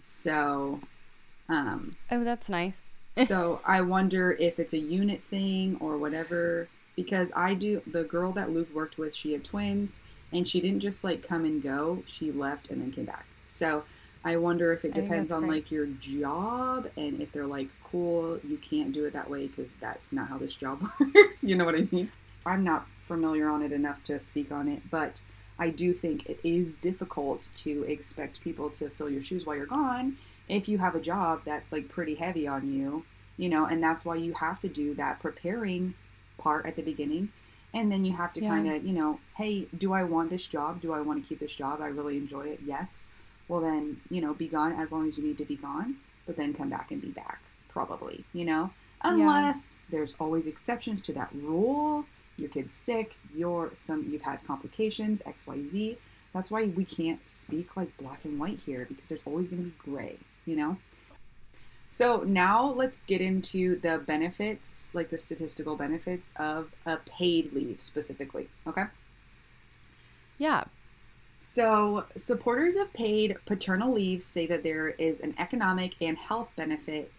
[0.00, 0.80] So,
[1.48, 2.88] um, Oh, that's nice.
[3.26, 6.68] so I wonder if it's a unit thing or whatever.
[6.96, 9.98] Because I do, the girl that Luke worked with, she had twins,
[10.30, 12.02] and she didn't just like come and go.
[12.06, 13.26] She left and then came back.
[13.46, 13.84] So
[14.24, 15.50] I wonder if it depends on great.
[15.50, 19.72] like your job and if they're like, cool, you can't do it that way because
[19.80, 21.42] that's not how this job works.
[21.42, 22.10] you know what I mean?
[22.46, 25.20] I'm not familiar on it enough to speak on it, but
[25.58, 29.66] I do think it is difficult to expect people to fill your shoes while you're
[29.66, 30.16] gone
[30.48, 33.04] if you have a job that's like pretty heavy on you,
[33.36, 35.94] you know, and that's why you have to do that preparing
[36.38, 37.30] part at the beginning.
[37.74, 38.48] And then you have to Yeah.
[38.50, 40.80] kind of, you know, hey, do I want this job?
[40.80, 41.80] Do I want to keep this job?
[41.80, 42.60] I really enjoy it.
[42.66, 43.06] Yes.
[43.48, 46.36] Well, then, you know, be gone as long as you need to be gone, but
[46.36, 48.70] then come back and be back, probably, you know,
[49.02, 52.06] unless there's always exceptions to that rule.
[52.38, 55.96] Your kid's sick, you're some you've had complications, XYZ.
[56.32, 59.68] That's why we can't speak like black and white here because there's always going to
[59.70, 60.78] be gray, you know?
[61.88, 67.82] So now let's get into the benefits, like the statistical benefits of a paid leave
[67.82, 68.84] specifically, okay?
[70.38, 70.64] Yeah.
[71.44, 77.12] So, supporters of paid paternal leave say that there is an economic and health benefit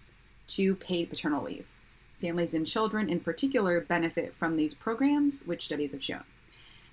[0.48, 1.68] to paid paternal leave.
[2.16, 6.24] Families and children, in particular, benefit from these programs, which studies have shown.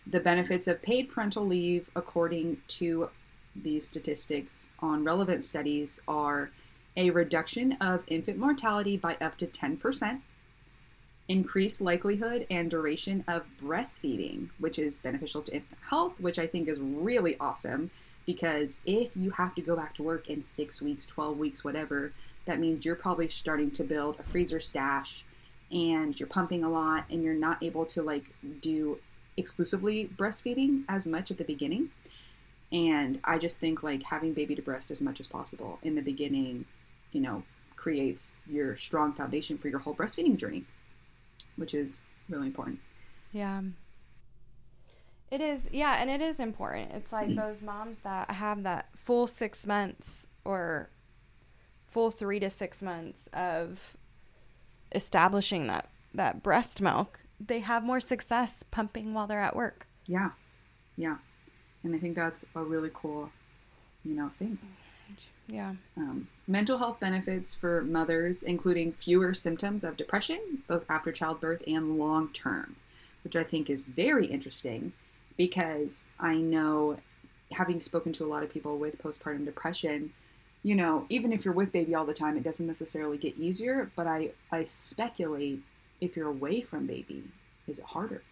[0.05, 3.11] The benefits of paid parental leave, according to
[3.55, 6.51] these statistics on relevant studies, are
[6.97, 10.21] a reduction of infant mortality by up to 10%,
[11.31, 16.69] increased likelihood and duration of breastfeeding, which is beneficial to infant health, which I think
[16.69, 17.93] is really awesome
[18.27, 22.13] because if you have to go back to work in six weeks, 12 weeks, whatever,
[22.47, 25.25] that means you're probably starting to build a freezer stash
[25.71, 28.25] and you're pumping a lot and you're not able to like
[28.61, 28.99] do
[29.37, 31.91] exclusively breastfeeding as much at the beginning.
[32.73, 36.03] And I just think like having baby to breast as much as possible in the
[36.03, 36.65] beginning,
[37.13, 37.45] you know,
[37.77, 40.65] creates your strong foundation for your whole breastfeeding journey,
[41.57, 42.81] which is really important.
[43.33, 43.63] Yeah.
[45.31, 46.91] It is, yeah, and it is important.
[46.93, 50.91] It's like those moms that have that full six months or
[51.89, 53.97] full three to six months of
[54.93, 57.21] establishing that that breast milk.
[57.39, 59.87] They have more success pumping while they're at work.
[60.07, 60.31] Yeah,
[60.97, 61.19] yeah,
[61.85, 63.31] and I think that's a really cool,
[64.05, 64.59] you know, thing.
[65.47, 65.75] Yeah.
[65.97, 71.97] Um, mental health benefits for mothers, including fewer symptoms of depression, both after childbirth and
[71.97, 72.75] long term,
[73.23, 74.93] which I think is very interesting
[75.37, 76.99] because I know,
[77.53, 80.13] having spoken to a lot of people with postpartum depression,
[80.65, 83.91] you know, even if you're with baby all the time, it doesn't necessarily get easier.
[83.95, 85.61] But I, I speculate
[86.01, 87.23] if you're away from baby,
[87.69, 88.23] is it harder?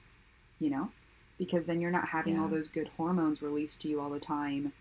[0.59, 0.91] You know,
[1.39, 2.43] because then you're not having Yeah.
[2.43, 4.73] all those good hormones released to you all the time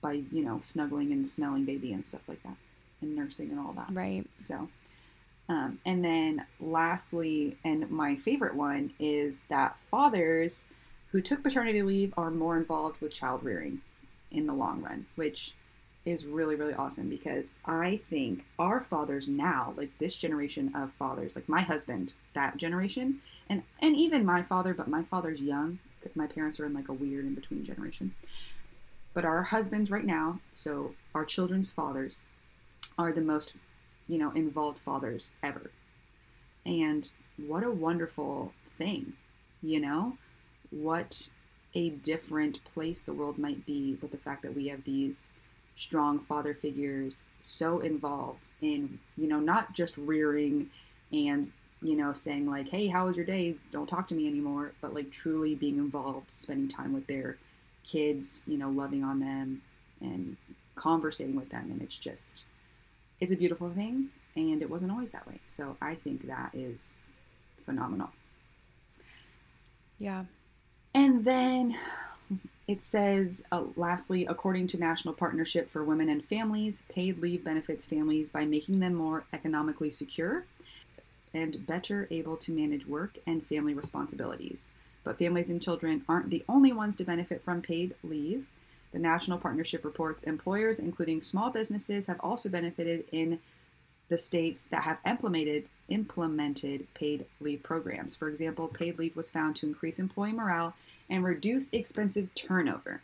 [0.00, 2.56] by, you know, snuggling and smelling baby and stuff like that
[3.00, 3.88] and nursing and all that.
[3.90, 4.24] Right.
[4.32, 4.68] So,
[5.48, 10.68] um, and then lastly, and my favorite one is that fathers
[11.10, 13.80] who took paternity leave are more involved with child rearing
[14.30, 15.54] in the long run, which
[16.04, 21.36] is really, really awesome because I think our fathers now, like this generation of fathers,
[21.36, 25.78] like my husband, that generation, and, and even my father, but my father's young.
[26.14, 28.14] My parents are in like a weird in between generation.
[29.14, 32.22] But our husbands right now, so our children's fathers,
[32.96, 33.56] are the most
[34.08, 35.70] you know, involved fathers ever.
[36.64, 39.12] And what a wonderful thing,
[39.62, 40.16] you know?
[40.70, 41.28] What
[41.74, 45.30] a different place the world might be with the fact that we have these
[45.76, 50.70] strong father figures so involved in, you know, not just rearing
[51.12, 53.56] and, you know, saying like, hey, how was your day?
[53.70, 57.36] Don't talk to me anymore, but like truly being involved, spending time with their
[57.84, 59.62] kids, you know, loving on them
[60.00, 60.36] and
[60.74, 61.70] conversating with them.
[61.70, 62.44] And it's just,
[63.20, 67.00] it's a beautiful thing and it wasn't always that way so i think that is
[67.56, 68.10] phenomenal
[69.98, 70.24] Yeah.
[70.94, 71.76] and then
[72.66, 77.84] it says uh, lastly according to national partnership for women and families paid leave benefits
[77.84, 80.44] families by making them more economically secure
[81.34, 84.72] and better able to manage work and family responsibilities
[85.08, 88.46] but families and children aren't the only ones to benefit from paid leave
[88.92, 93.38] the National Partnership reports employers, including small businesses, have also benefited in
[94.08, 98.14] the states that have implemented implemented paid leave programs.
[98.14, 100.74] For example, paid leave was found to increase employee morale
[101.08, 103.00] and reduce expensive turnover.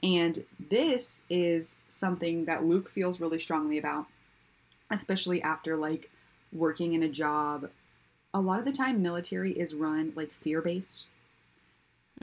[0.00, 4.06] And this is something that Luke feels really strongly about,
[4.92, 6.08] especially after like
[6.52, 7.68] working in a job.
[8.32, 11.06] A lot of the time military is run like fear-based.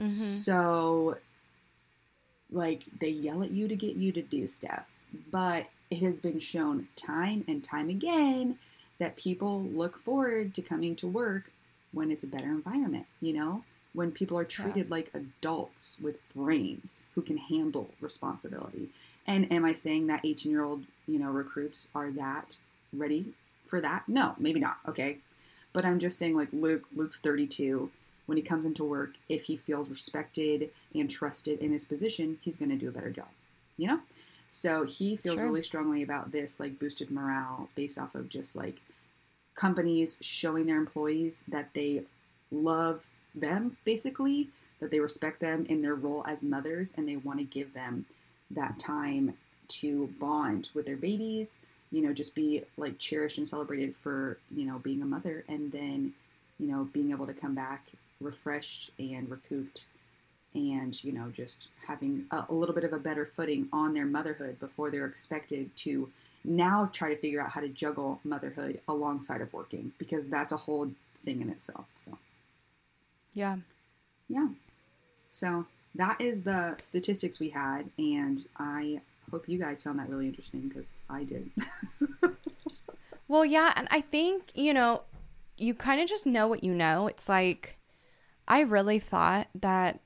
[0.00, 0.06] Mhm.
[0.06, 1.18] So
[2.50, 4.90] like they yell at you to get you to do stuff.
[5.30, 8.58] But it has been shown time and time again
[8.98, 11.50] that people look forward to coming to work
[11.92, 13.64] when it's a better environment, you know?
[13.92, 18.90] When people are treated like adults with brains who can handle responsibility.
[19.26, 22.56] And am I saying that 18 year old, you know, recruits are that
[22.92, 23.32] ready
[23.64, 24.08] for that?
[24.08, 24.78] No, maybe not.
[24.86, 25.18] Okay.
[25.72, 27.90] But I'm just saying, like, Luke, Luke's 32
[28.30, 32.56] when he comes into work, if he feels respected and trusted in his position, he's
[32.56, 33.26] going to do a better job.
[33.76, 34.00] You know?
[34.50, 35.46] So he feels Sure.
[35.46, 38.76] really strongly about this, like boosted morale based off of just like
[39.56, 42.04] companies showing their employees that they
[42.52, 47.40] love them, basically, that they respect them in their role as mothers and they want
[47.40, 48.04] to give them
[48.52, 49.34] that time
[49.66, 51.58] to bond with their babies,
[51.90, 55.72] you know, just be like cherished and celebrated for, you know, being a mother and
[55.72, 56.12] then,
[56.60, 57.88] you know, being able to come back
[58.20, 59.86] refreshed and recouped
[60.54, 64.06] and, you know, just having a, a little bit of a better footing on their
[64.06, 66.10] motherhood before they're expected to
[66.44, 70.56] now try to figure out how to juggle motherhood alongside of working because that's a
[70.56, 70.90] whole
[71.24, 71.86] thing in itself.
[71.94, 72.18] So,
[73.34, 73.58] Yeah.
[74.28, 74.48] yeah.
[75.28, 79.00] So that is the statistics we had, and I
[79.30, 81.50] hope you guys found that really interesting because I did.
[83.28, 85.02] Well, yeah, and I think, you know,
[85.56, 87.06] you kind of just know what you know.
[87.06, 87.78] It's like
[88.50, 90.00] I really thought that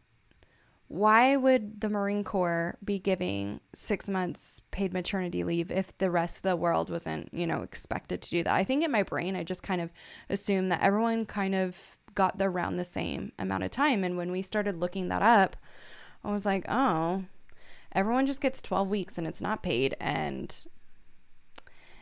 [0.88, 6.36] why would the Marine Corps be giving six months paid maternity leave if the rest
[6.38, 8.54] of the world wasn't, you know, expected to do that?
[8.54, 9.90] I think in my brain, I just kind of
[10.28, 14.04] assumed that everyone kind of got the, around the same amount of time.
[14.04, 15.56] And when we started looking that up,
[16.22, 17.24] I was like, oh,
[17.92, 19.96] everyone just gets 12 weeks and it's not paid.
[19.98, 20.54] And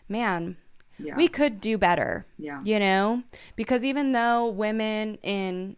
[0.08, 0.56] man,
[0.98, 1.16] Yeah.
[1.16, 2.60] we could do better yeah.
[2.64, 3.22] you know
[3.56, 5.76] because even though women in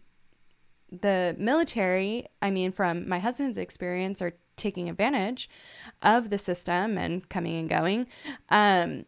[1.02, 5.48] the military i mean from my husband's experience are taking advantage
[6.02, 8.06] of the system and coming and going
[8.50, 9.04] um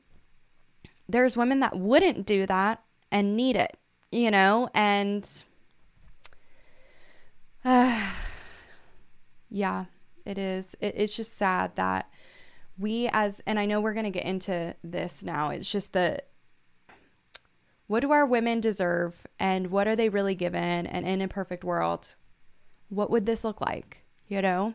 [1.09, 2.82] there's women that wouldn't do that
[3.12, 3.78] and need it
[4.11, 4.70] you know?
[4.74, 5.28] And
[7.64, 8.11] uh,
[9.51, 9.84] yeah
[10.24, 12.11] it is it, it's just sad that
[12.76, 16.20] we as and i know we're going to get into this now it's just the
[17.87, 21.64] what do our women deserve and what are they really given and in a perfect
[21.64, 22.16] world
[22.89, 24.74] what would this look like you know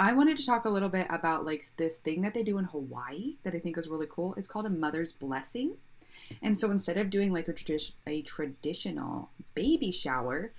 [0.00, 2.64] I wanted to talk a little bit about like this thing that they do in
[2.64, 4.32] Hawaii that I think is really cool.
[4.38, 5.76] It's called a mother's blessing.
[6.40, 10.52] And so instead of doing like a, tradi- a traditional baby shower,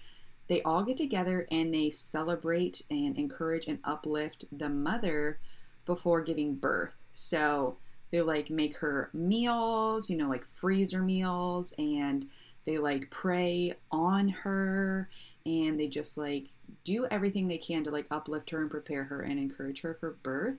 [0.47, 5.39] they all get together and they celebrate and encourage and uplift the mother
[5.87, 6.95] before giving birth.
[7.11, 7.77] So
[8.11, 12.27] they like make her meals, you know, like freezer meals, and
[12.65, 15.09] they like pray on her
[15.45, 16.49] and they just like
[16.83, 20.17] do everything they can to like uplift her and prepare her and encourage her for
[20.23, 20.57] birth.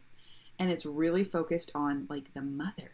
[0.58, 2.92] And it's really focused on like the mother.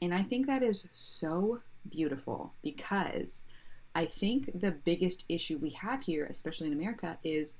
[0.00, 3.44] And I think that is so beautiful because
[3.94, 7.58] I think the biggest issue we have here, especially in America, is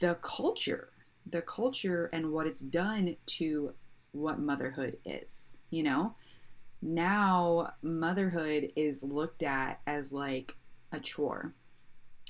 [0.00, 0.90] the culture.
[1.28, 3.74] The culture and what it's done to
[4.12, 5.52] what motherhood is.
[5.70, 6.14] You know,
[6.82, 10.54] now motherhood is looked at as like
[10.92, 11.52] a chore.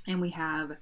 [0.08, 0.76] And we have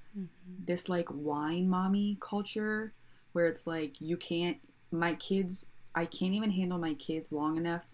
[0.66, 2.92] this like wine mommy culture
[3.32, 4.59] where it's like you can't
[4.92, 7.84] my kids I can't even handle my kids long enough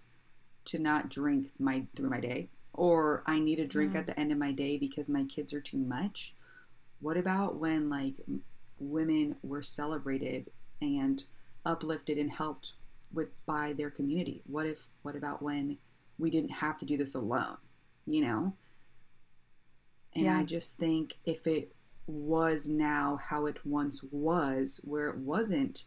[0.67, 3.97] to not drink my through my day or I need a drink Mm.
[3.97, 6.35] at the end of my day because my kids are too much.
[7.01, 8.17] What about when like
[8.79, 10.51] women were celebrated
[10.83, 11.23] and
[11.65, 12.73] uplifted and helped
[13.13, 14.43] with by their community?
[14.47, 15.79] What if what about when
[16.19, 17.57] we didn't have to do this alone,
[18.07, 18.57] you know?
[20.15, 20.39] And Yeah.
[20.39, 21.75] I just think if it
[22.07, 25.87] was now how it once was, where it wasn't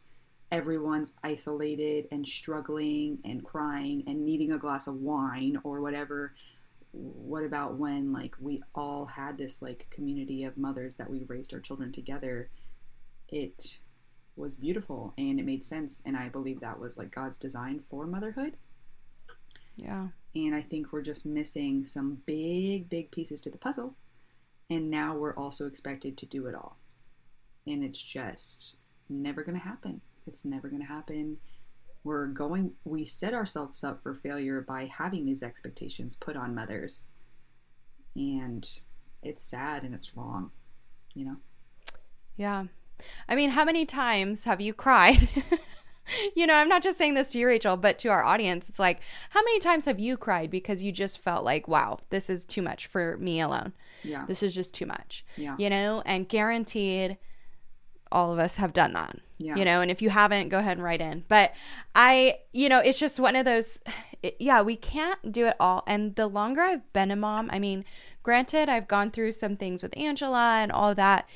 [0.51, 6.35] everyone's isolated and struggling and crying and needing a glass of wine or whatever.
[6.91, 11.53] What about when like we all had this like community of mothers that we raised
[11.53, 12.49] our children together?
[13.29, 13.79] It
[14.35, 18.07] was beautiful and it made sense and I believe that was like God's design for
[18.07, 18.57] motherhood.
[19.75, 23.95] yeah And I think we're just missing some big, big pieces to the puzzle.
[24.69, 26.77] And now we're also expected to do it all.
[27.67, 28.77] And it's just
[29.09, 30.01] never going to happen.
[30.25, 31.37] It's never going to happen.
[32.03, 37.05] We're going, we set ourselves up for failure by having these expectations put on mothers.
[38.15, 38.67] And
[39.21, 40.51] it's sad and it's wrong,
[41.13, 41.37] you know?
[42.35, 42.65] Yeah.
[43.27, 45.29] I mean, how many times have you cried?
[46.35, 48.69] you know, I'm not just saying this to you, Rachel, but to our audience.
[48.69, 52.29] It's like, how many times have you cried because you just felt like, wow, this
[52.29, 53.73] is too much for me alone?
[54.03, 54.25] Yeah.
[54.27, 55.25] This is just too much.
[55.37, 55.55] Yeah.
[55.57, 57.17] You know, and guaranteed
[58.11, 59.17] all of us have done that.
[59.39, 59.55] Yeah.
[59.55, 61.25] You know, and if you haven't, go ahead and write in.
[61.27, 61.53] But
[61.95, 63.79] I, you know, it's just one of those,
[64.23, 65.83] it, yeah, we can't do it all.
[65.87, 67.83] And the longer I've been a mom, I mean,
[68.21, 71.27] granted, I've gone through some things with Angela and all that,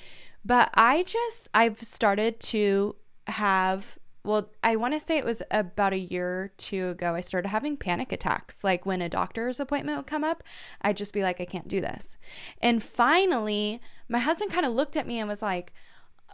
[0.48, 2.96] but I just, I've started to
[3.28, 7.22] have, well, I want to say it was about a year or two ago, I
[7.22, 8.64] started having panic attacks.
[8.64, 10.44] Like when a doctor's appointment would come up,
[10.82, 12.18] I'd just be like, I can't do this.
[12.62, 15.74] And finally, my husband kind of looked at me and was like,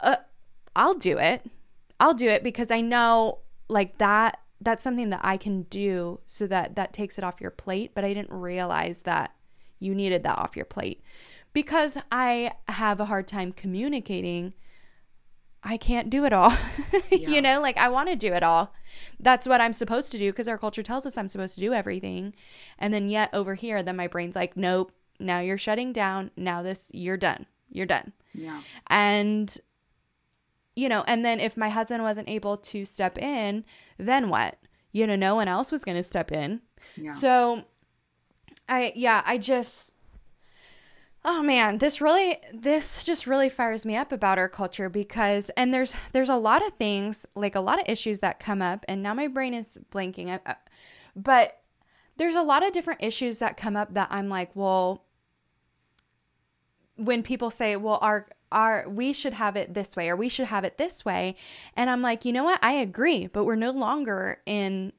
[0.00, 0.16] uh,
[0.76, 1.50] I'll do it.
[1.98, 3.38] I'll do it because I know
[3.68, 7.50] like that that's something that I can do so that that takes it off your
[7.50, 9.34] plate, but I didn't realize that
[9.80, 11.02] you needed that off your plate.
[11.54, 14.52] Because I have a hard time communicating,
[15.62, 16.54] I can't do it all.
[17.10, 17.30] Yeah.
[17.30, 18.74] you know, like I want to do it all.
[19.20, 21.72] That's what I'm supposed to do because our culture tells us I'm supposed to do
[21.72, 22.34] everything.
[22.78, 24.90] And then yet over here then my brain's like, "Nope,
[25.20, 26.32] now you're shutting down.
[26.36, 27.46] Now this you're done.
[27.70, 28.62] You're done." Yeah.
[28.88, 29.56] And
[30.74, 33.64] you know, and then if my husband wasn't able to step in,
[33.96, 34.58] then what?
[34.92, 36.60] You know, no one else was going to step in.
[36.96, 37.14] Yeah.
[37.14, 37.64] So
[38.68, 39.93] I yeah, I just
[41.26, 45.72] Oh man, this really this just really fires me up about our culture because and
[45.72, 49.02] there's there's a lot of things, like a lot of issues that come up and
[49.02, 50.28] now my brain is blanking.
[50.30, 50.56] I- I-
[51.16, 51.62] But
[52.16, 55.04] there's a lot of different issues that come up that I'm like, well,
[56.96, 60.46] when people say, "Well, our our we should have it this way or we should
[60.46, 61.34] have it this way.
[61.76, 62.62] And I'm like, you know what?
[62.62, 64.92] I agree, but we're no longer in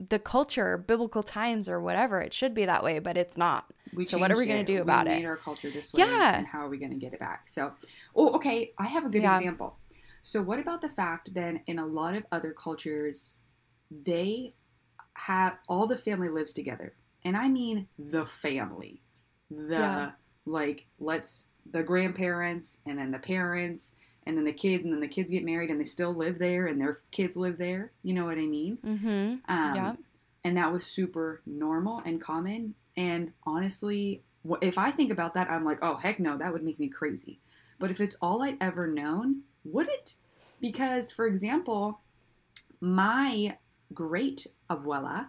[0.00, 2.20] the culture, biblical times or whatever.
[2.20, 3.66] It should be that way, but it's not.
[3.92, 5.16] We so what are we going to do about we it?
[5.16, 6.04] We made our culture this way.
[6.04, 6.38] Yeah.
[6.38, 7.48] And how are we going to get it back?
[7.48, 7.72] So,
[8.14, 8.72] oh, okay.
[8.78, 9.36] I have a good Yeah.
[9.36, 9.78] example.
[10.22, 13.38] So, what about the fact that in a lot of other cultures,
[13.90, 14.54] they
[15.16, 16.94] have all the family lives together,
[17.24, 19.02] and I mean the family,
[19.50, 20.10] the Yeah.
[20.46, 23.94] like let's the grandparents and then the parents
[24.28, 26.66] and then the kids and then the kids get married and they still live there
[26.66, 27.92] and their kids live there.
[28.02, 28.76] You know what I mean?
[28.84, 29.06] Mm-hmm.
[29.06, 29.94] Um, Yeah.
[30.44, 32.74] And that was super normal and common.
[32.96, 34.22] And honestly,
[34.60, 37.40] if I think about that, I'm like, oh, heck no, that would make me crazy.
[37.78, 40.14] But if it's all I'd ever known, would it?
[40.60, 42.00] Because, for example,
[42.80, 43.56] my
[43.94, 45.28] great abuela,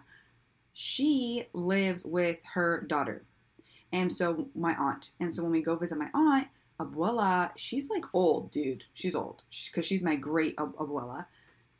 [0.72, 3.24] she lives with her daughter.
[3.92, 5.10] And so my aunt.
[5.18, 6.48] And so when we go visit my aunt,
[6.80, 8.84] abuela, she's like old, dude.
[8.94, 11.26] She's old because she's my great abuela.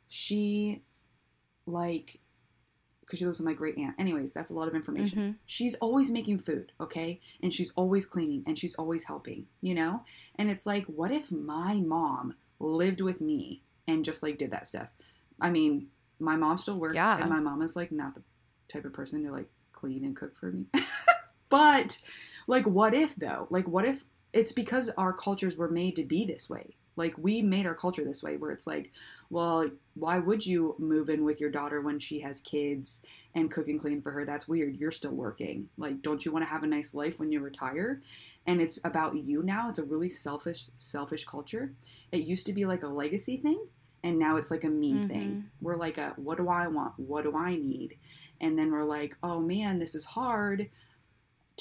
[0.07, 0.83] She,
[1.65, 2.19] like,
[3.01, 3.95] because she lives with my great aunt.
[3.99, 5.19] Anyways, that's a lot of information.
[5.19, 5.35] Mhm.
[5.45, 7.19] She's always making food, okay?
[7.41, 10.03] And she's always cleaning and she's always helping, you know?
[10.35, 14.67] And it's like, what if my mom lived with me and just like did that
[14.67, 14.89] stuff?
[15.39, 15.87] I mean,
[16.19, 17.17] my mom still works Yeah.
[17.19, 18.23] and my mom is like not the
[18.67, 20.67] type of person to like clean and cook for me.
[21.49, 21.97] but
[22.47, 23.47] like what if though?
[23.49, 24.03] Like what if
[24.33, 26.75] it's because our cultures were made to be this way?
[26.97, 28.91] Like we made our culture this way where it's like,
[29.29, 33.01] well, why would you move in with your daughter when she has kids
[33.33, 34.25] and cook and clean for her?
[34.25, 34.75] That's weird.
[34.75, 35.69] You're still working.
[35.77, 38.01] Like don't you want to have a nice life when you retire?
[38.45, 39.69] And it's about you now.
[39.69, 41.73] It's a really selfish selfish culture.
[42.11, 43.67] It used to be like a legacy thing
[44.03, 45.07] and now it's like a me mm-hmm.
[45.07, 45.45] thing.
[45.61, 46.93] We're like a what do I want?
[46.97, 47.97] What do I need?
[48.39, 50.69] And then we're like, "Oh man, this is hard."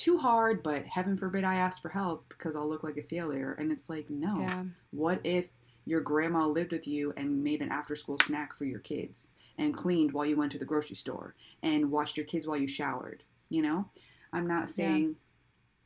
[0.00, 3.54] Too hard, but heaven forbid I ask for help because I'll look like a failure.
[3.58, 4.38] And it's like, no.
[4.40, 4.64] Yeah.
[4.92, 5.50] What if
[5.84, 9.74] your grandma lived with you and made an after school snack for your kids and
[9.74, 13.24] cleaned while you went to the grocery store and watched your kids while you showered?
[13.50, 13.90] You know,
[14.32, 15.16] I'm not saying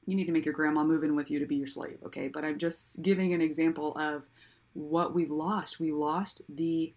[0.06, 2.28] you need to make your grandma move in with you to be your slave, okay?
[2.28, 4.28] But I'm just giving an example of
[4.74, 5.80] what we lost.
[5.80, 6.94] We lost the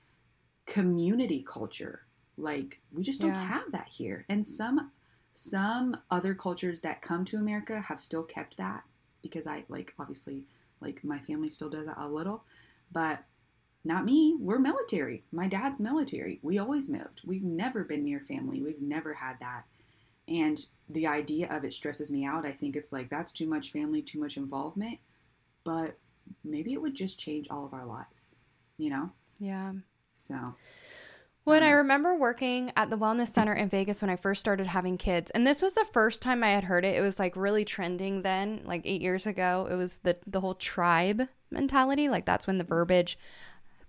[0.67, 2.05] community culture.
[2.37, 3.47] Like we just don't Yeah.
[3.47, 4.23] have that here.
[4.29, 4.91] And some
[5.37, 8.83] some other cultures that come to America have still kept that
[9.21, 10.45] because I like obviously
[10.81, 12.43] like my family still does that a little,
[12.91, 13.23] but
[13.85, 14.35] not me.
[14.39, 15.25] We're military.
[15.31, 16.39] My dad's military.
[16.41, 17.21] We always moved.
[17.23, 18.63] We've never been near family.
[18.63, 19.65] We've never had that.
[20.27, 20.57] And
[20.89, 22.43] the idea of it stresses me out.
[22.43, 24.97] I think it's like that's too much family, too much involvement.
[25.63, 25.99] But
[26.43, 28.35] maybe it would just change all of our lives,
[28.79, 29.11] you know?
[29.37, 29.73] Yeah.
[30.11, 30.55] So,
[31.47, 31.77] When I Mhm.
[31.77, 35.47] remember working at the wellness center in Vegas when I first started having kids, and
[35.47, 36.97] this was the first time I had heard it.
[36.97, 39.65] It was like really trending then, like eight years ago.
[39.71, 42.09] It was the the whole tribe mentality.
[42.09, 43.17] Like that's when the verbiage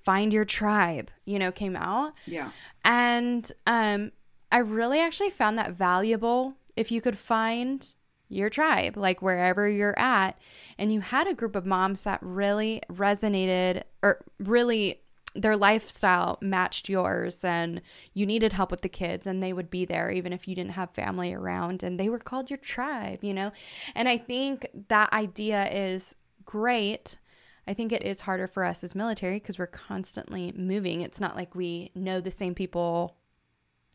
[0.04, 2.12] "find your tribe," you know, came out.
[2.26, 2.50] yeah.
[2.84, 4.12] And um,
[4.52, 7.92] I really actually found that valuable if you could find
[8.28, 10.38] your tribe, like wherever you're at,
[10.78, 15.00] and you had a group of moms that really resonated or really
[15.38, 17.80] their lifestyle matched yours and
[18.12, 20.72] you needed help with the kids and they would be there even if you didn't
[20.72, 23.52] have family around and they were called your tribe, you know?
[23.94, 27.18] And I think that idea is great.
[27.66, 31.02] I think it is harder for us as military because we're constantly moving.
[31.02, 33.16] It's not like we know the same people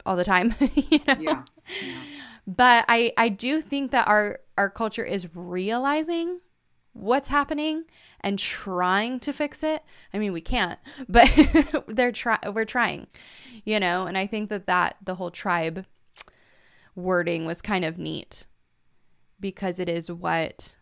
[0.06, 1.16] all the time, you know.
[1.20, 1.44] Yeah.
[1.82, 2.02] yeah.
[2.46, 6.40] But I I do think that our our culture is realizing
[6.94, 7.84] what's happening
[8.22, 9.84] and trying to fix it.
[10.14, 10.80] I mean, we can't,
[11.10, 11.32] but
[11.88, 13.08] they're try we're trying,
[13.66, 14.06] you know.
[14.06, 15.86] And I think that that the whole tribe
[16.96, 18.46] wording was kind of neat
[19.40, 20.76] because it is what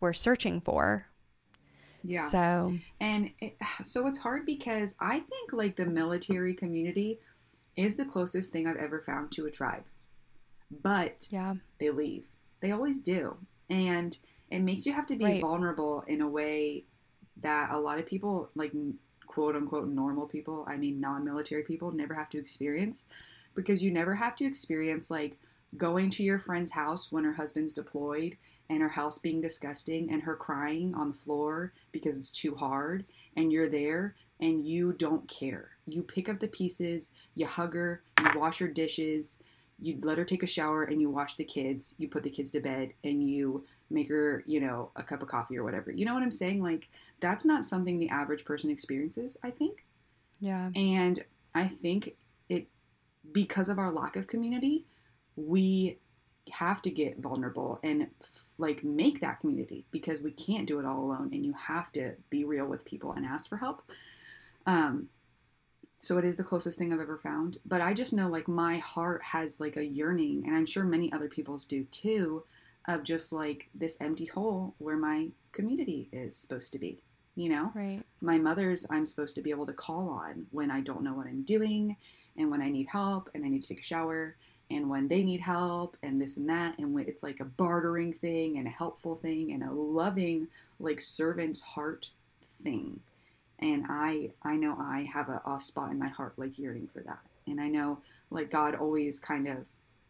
[0.00, 1.06] we're searching for.
[2.02, 2.28] Yeah.
[2.28, 7.20] So And it, so it's hard because I think like the military community
[7.76, 9.84] is the closest thing I've ever found to a tribe.
[10.82, 12.26] But yeah, they leave.
[12.60, 13.36] They always do.
[13.68, 14.16] And
[14.54, 15.40] it makes you have to be Right.
[15.40, 16.84] vulnerable in a way
[17.38, 18.72] that a lot of people, like
[19.26, 23.06] quote unquote normal people, I mean non military people, never have to experience
[23.54, 25.38] because you never have to experience like
[25.76, 28.36] going to your friend's house when her husband's deployed
[28.70, 33.04] and her house being disgusting and her crying on the floor because it's too hard
[33.36, 35.70] and you're there and you don't care.
[35.86, 39.42] You pick up the pieces, you hug her, you wash her dishes,
[39.80, 42.50] you let her take a shower and you wash the kids, you put the kids
[42.52, 45.92] to bed and you make her, you know, a cup of coffee or whatever.
[45.92, 46.62] You know what I'm saying?
[46.62, 46.88] Like
[47.20, 49.84] that's not something the average person experiences, I think.
[50.40, 51.24] yeah, And
[51.54, 52.16] I think
[52.48, 52.68] it
[53.32, 54.86] because of our lack of community,
[55.36, 55.98] we
[56.52, 60.86] have to get vulnerable and f- like make that community because we can't do it
[60.86, 63.82] all alone and you have to be real with people and ask for help
[64.66, 65.08] um
[66.00, 68.76] so it is the closest thing i've ever found but i just know like my
[68.78, 72.44] heart has like a yearning and i'm sure many other people's do too
[72.86, 76.98] of just like this empty hole where my community is supposed to be
[77.36, 77.72] you know?
[77.74, 78.02] Right.
[78.20, 81.26] my mother's I'm supposed to be able to call on when I don't know what
[81.26, 81.96] I'm doing
[82.36, 84.36] and when I need help and I need to take a shower
[84.70, 88.12] and when they need help and this and that and when it's like a bartering
[88.12, 92.10] thing and a helpful thing and a loving like servant's heart
[92.62, 93.00] thing.
[93.58, 97.00] And I I know I have a, a spot in my heart like yearning for
[97.02, 97.20] that.
[97.46, 97.98] And I know
[98.30, 99.66] like God always kind of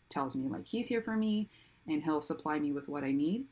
[0.09, 1.49] tells me like he's here for me
[1.89, 3.45] and he'll supply me with what I need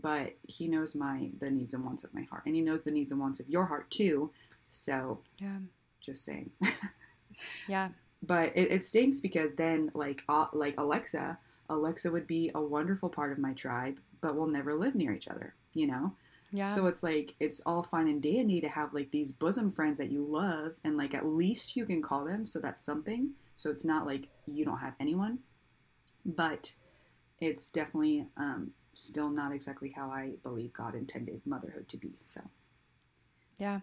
[0.00, 2.90] but he knows my the needs and wants of my heart and he knows the
[2.90, 4.30] needs and wants of your heart too
[4.68, 5.58] so Yeah.
[6.00, 6.50] just saying
[7.68, 7.90] Yeah.
[8.22, 11.38] but it, it stinks because then like uh, like alexa
[11.68, 15.28] alexa would be a wonderful part of my tribe but we'll never live near each
[15.28, 16.14] other you know
[16.52, 16.74] Yeah.
[16.74, 20.10] so it's like it's all fine and dandy to have like these bosom friends that
[20.10, 23.84] you love and like at least you can call them so that's something so it's
[23.84, 25.38] not like you don't have anyone
[26.24, 26.74] but
[27.42, 32.40] it's definitely um, still not exactly how i believe god intended motherhood to be so
[33.58, 33.80] yeah.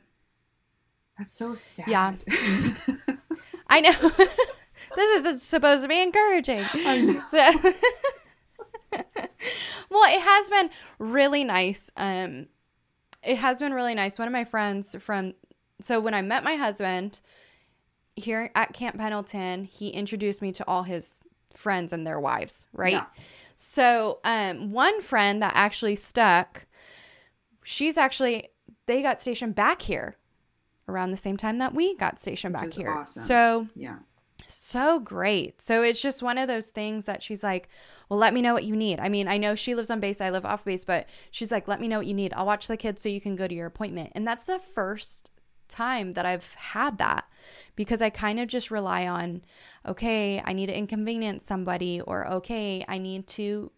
[1.17, 2.15] that's so sad Yeah.
[3.69, 3.91] I know.
[4.95, 6.63] this is supposed to be encouraging.
[7.29, 7.73] So-
[9.91, 11.91] well, it has been really nice.
[11.95, 12.47] Um,
[13.23, 14.17] it has been really nice.
[14.17, 15.35] One of my friends from
[15.79, 17.19] so when I met my husband
[18.15, 21.21] here at Camp Pendleton, he introduced me to all his
[21.53, 22.93] friends and their wives, right?
[22.93, 23.05] Yeah.
[23.57, 26.65] So, um, one friend that actually stuck,
[27.63, 28.49] she's actually
[28.85, 30.17] they got stationed back here
[30.87, 32.91] around the same time that we got stationed Which back here.
[32.91, 33.23] awesome.
[33.23, 33.97] So yeah
[34.51, 35.61] so great.
[35.61, 37.69] So it's just one of those things that she's like,
[38.07, 38.99] well, let me know what you need.
[38.99, 41.67] I mean, I know she lives on base, I live off base, but she's like,
[41.67, 42.33] let me know what you need.
[42.33, 44.11] I'll watch the kids so you can go to your appointment.
[44.15, 45.31] And that's the first
[45.69, 47.25] time that I've had that
[47.75, 49.41] because I kind of just rely on,
[49.85, 53.71] okay, I need to inconvenience somebody, or okay, I need to.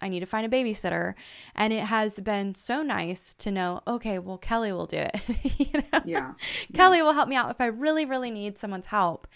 [0.00, 1.14] I need to find a babysitter.
[1.56, 5.20] And it has been so nice to know, okay, well, Kelly will do it.
[5.58, 6.02] you know?
[6.04, 6.34] yeah
[6.72, 9.26] Kelly will help me out if I really, really need someone's help.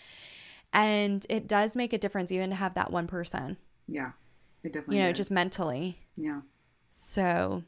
[0.73, 3.57] And it does make a difference even to have that one person,
[3.89, 4.13] yeah
[4.63, 5.19] it definitely you know, does.
[5.19, 5.99] just mentally.
[6.17, 6.43] yeah
[6.93, 7.65] So,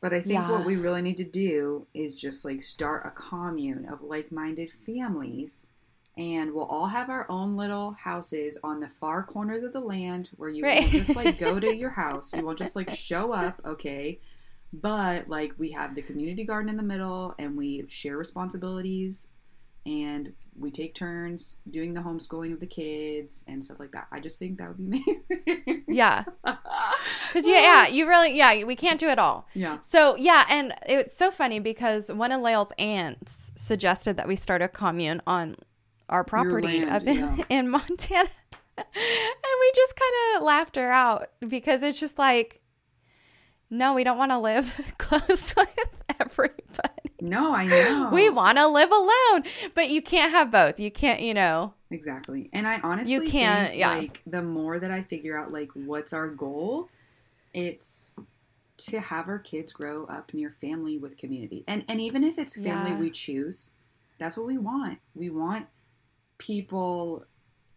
[0.00, 0.50] But I think Yeah.
[0.50, 4.70] what we really need to do is just like start a commune of like minded
[4.70, 5.72] families.
[6.16, 10.30] And we'll all have our own little houses on the far corners of the land
[10.36, 10.82] where you Right.
[10.82, 12.34] won't just like go to your house.
[12.34, 14.20] You won't just like show up, okay?
[14.72, 19.28] But like we have the community garden in the middle and we share responsibilities
[19.86, 24.06] and we take turns doing the homeschooling of the kids and stuff like that.
[24.12, 24.84] I just think that would be
[25.46, 25.84] amazing.
[25.88, 26.24] yeah.
[27.28, 29.46] Because, yeah, yeah, you really, yeah, we can't do it all.
[29.54, 29.78] Yeah.
[29.82, 34.62] So, yeah, and it's so funny because one of Lael's aunts suggested that we start
[34.62, 35.54] a commune on
[36.08, 37.44] our property land, up in, yeah.
[37.48, 38.28] in Montana.
[38.76, 42.60] and we just kind of laughed her out because it's just like,
[43.70, 46.09] no, we don't want to live close with.
[47.22, 48.10] No, I know.
[48.12, 49.44] We want to live alone,
[49.74, 50.78] but you can't have both.
[50.80, 51.74] You can't, you know.
[51.90, 52.48] Exactly.
[52.52, 53.94] And I honestly you can't- think, yeah.
[53.96, 56.88] like the more that I figure out like what's our goal,
[57.52, 58.18] it's
[58.78, 61.64] to have our kids grow up near family with community.
[61.68, 62.98] And and even if it's family Yeah.
[62.98, 63.72] we choose,
[64.18, 64.98] that's what we want.
[65.14, 65.66] We want
[66.38, 67.24] people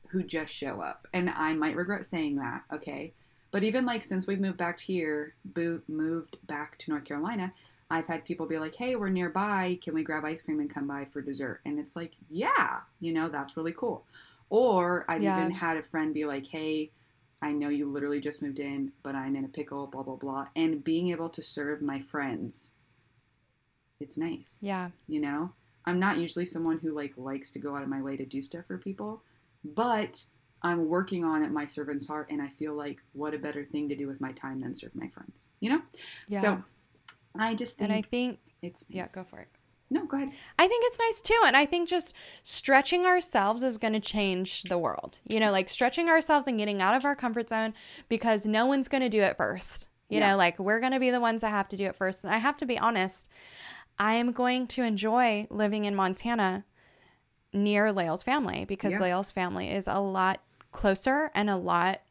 [0.09, 1.07] who just show up.
[1.13, 3.13] And I might regret saying that, okay?
[3.51, 7.53] But even like since we've moved back here, bo- moved back to North Carolina,
[7.93, 9.77] I've had people be like, "Hey, we're nearby.
[9.81, 13.13] Can we grab ice cream and come by for dessert?" And it's like, "Yeah, you
[13.13, 14.05] know, that's really cool."
[14.49, 15.37] Or I've Yeah.
[15.37, 16.91] even had a friend be like, "Hey,
[17.41, 20.47] I know you literally just moved in, but I'm in a pickle, blah blah blah."
[20.55, 22.73] And being able to serve my friends,
[23.99, 24.61] it's nice.
[24.63, 24.89] Yeah.
[25.07, 25.53] You know,
[25.85, 28.41] I'm not usually someone who like likes to go out of my way to do
[28.41, 29.21] stuff for people,
[29.63, 30.25] but
[30.63, 33.87] I'm working on it my servant's heart, and I feel like what a better thing
[33.89, 35.49] to do with my time than serve my friends.
[35.59, 35.81] You know.
[36.27, 36.41] Yeah.
[36.41, 36.63] So
[37.37, 39.47] I just think and I think, it's yeah, go for it.
[39.89, 40.31] No, go ahead.
[40.57, 41.39] I think it's nice too.
[41.45, 45.19] And I think just stretching ourselves is going to change the world.
[45.27, 47.73] You know, like stretching ourselves and getting out of our comfort zone
[48.09, 49.87] because no one's going to do it first.
[50.09, 50.31] You Yeah.
[50.31, 52.23] know, like we're going to be the ones that have to do it first.
[52.23, 53.29] And I have to be honest,
[53.99, 56.65] I am going to enjoy living in Montana
[57.51, 58.99] near Lael's family because Yeah.
[58.99, 62.01] Lael's family is a lot closer and a lot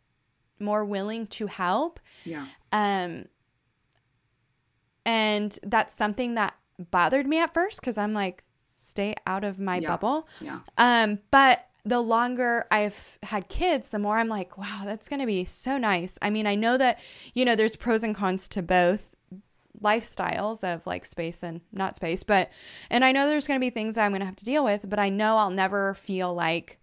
[0.60, 1.98] more willing to help.
[2.24, 2.46] Yeah.
[2.70, 3.26] Um,
[5.04, 6.54] and that's something that
[6.90, 8.44] bothered me at first because I'm like,
[8.76, 9.88] stay out of my Yeah.
[9.88, 10.28] bubble.
[10.40, 10.60] Yeah.
[10.78, 15.26] Um, but the longer I've had kids, the more I'm like, wow, that's going to
[15.26, 16.18] be so nice.
[16.22, 16.98] I mean, I know that,
[17.34, 19.08] you know, there's pros and cons to both
[19.82, 22.50] lifestyles of like space and not space, but,
[22.90, 24.88] and I know there's going to be things I'm going to have to deal with,
[24.88, 26.78] but I know I'll never feel like,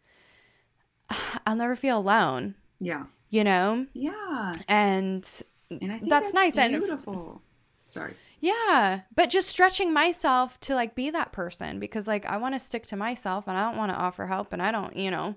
[1.47, 3.05] I'll never feel alone, Yeah.
[3.29, 3.87] you know?
[3.93, 4.53] Yeah.
[4.67, 5.27] And
[5.69, 7.41] And I think That's that's, nice, and- Beautiful.
[7.89, 8.13] Sorry.
[8.39, 12.59] Yeah, but just stretching myself to like be that person because like I want to
[12.59, 15.35] stick to myself and I don't want to offer help and I don't, you know,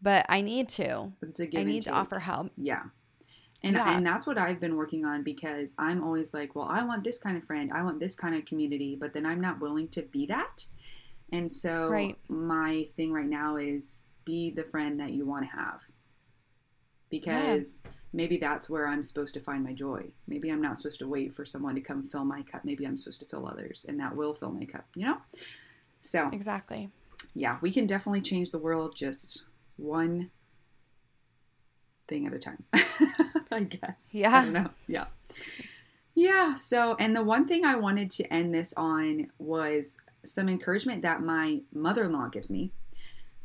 [0.00, 1.12] but I need to.
[1.22, 2.50] It's a give I need to offer help.
[2.56, 2.84] Yeah.
[3.62, 3.94] And, Yeah.
[3.94, 7.18] and that's what I've been working on because I'm always like, well, I want this
[7.18, 7.70] kind of friend.
[7.72, 10.66] I want this kind of community, but then I'm not willing to be that.
[11.30, 12.18] And so Right.
[12.28, 15.82] my thing right now is be the friend that you want to have.
[17.10, 17.82] Because
[18.12, 20.12] maybe that's where I'm supposed to find my joy.
[20.26, 22.64] Maybe I'm not supposed to wait for someone to come fill my cup.
[22.64, 25.18] Maybe I'm supposed to fill others, and that will fill my cup, you know?
[26.00, 26.90] So, Exactly.
[27.34, 29.44] yeah, we can definitely change the world just
[29.76, 30.30] one
[32.08, 32.64] thing at a time.
[33.52, 34.10] I guess.
[34.12, 34.36] Yeah.
[34.36, 34.70] I don't know.
[34.86, 35.06] Yeah.
[36.14, 36.54] Yeah.
[36.54, 41.22] So, and the one thing I wanted to end this on was some encouragement that
[41.22, 42.72] my mother in law gives me.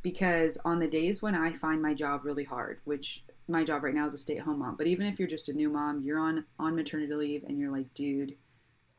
[0.02, 3.94] Because on the days when I find my job really hard, which my job right
[3.94, 6.02] now is a stay at home mom, but even if you're just a new mom,
[6.02, 8.36] you're on, on maternity leave and you're like, dude,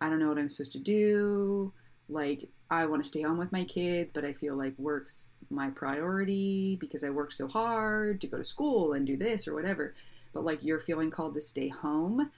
[0.01, 1.73] I don't know what I'm supposed to do.
[2.09, 5.71] Like, I want to stay home with my kids, but I feel like work's my
[5.71, 9.95] priority because I worked so hard to go to school and do this or whatever.
[10.33, 12.31] But like, you're feeling called to stay home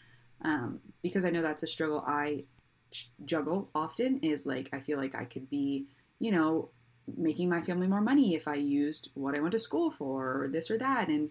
[0.43, 2.45] um, because I know that's a struggle I
[3.25, 4.21] juggle often.
[4.21, 5.87] Is like, I feel like I could be,
[6.19, 6.71] you know,
[7.17, 10.49] making my family more money if I used what I went to school for or
[10.49, 11.09] this or that.
[11.09, 11.31] And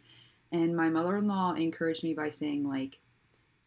[0.52, 3.00] and my mother-in-law encouraged me by saying like,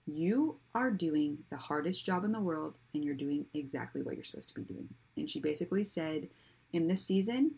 [0.06, 4.24] you are doing the hardest job in the world and you're doing exactly what you're
[4.24, 4.88] supposed to be doing.
[5.16, 6.28] And she basically said,
[6.72, 7.52] in this season,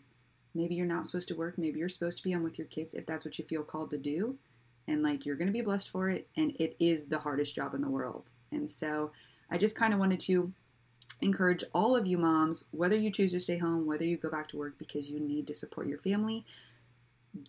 [0.53, 2.93] maybe you're not supposed to work, maybe you're supposed to be on with your kids
[2.93, 4.37] if that's what you feel called to do.
[4.87, 6.27] And like you're going to be blessed for it.
[6.37, 8.31] And it is the hardest job in the world.
[8.51, 9.11] And so
[9.49, 10.53] I just kind of wanted to
[11.21, 14.49] encourage all of you moms, whether you choose to stay home, whether you go back
[14.49, 16.45] to work because you need to support your family,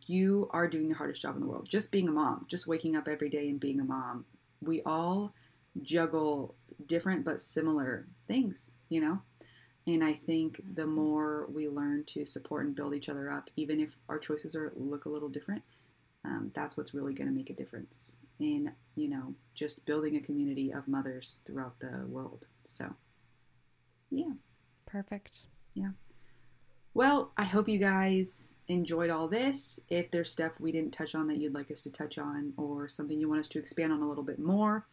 [0.07, 1.69] you are doing the hardest job in the world.
[1.69, 4.25] Just being a mom, just waking up every day and being a mom.
[4.61, 5.35] We all
[5.83, 6.55] juggle
[6.87, 9.21] different but similar things, you know?
[9.87, 13.79] And I think the more we learn to support and build each other up, even
[13.79, 15.63] if our choices are look a little different,
[16.25, 20.21] um, that's what's really going to make a difference in, you know, just building a
[20.21, 22.47] community of mothers throughout the world.
[22.65, 22.93] So,
[24.11, 24.33] yeah.
[24.87, 25.45] Perfect.
[26.97, 29.79] Well, I hope you guys enjoyed all this.
[29.91, 32.89] If there's stuff we didn't touch on that you'd like us to touch on or
[32.89, 34.87] something you want us to expand on a little bit more,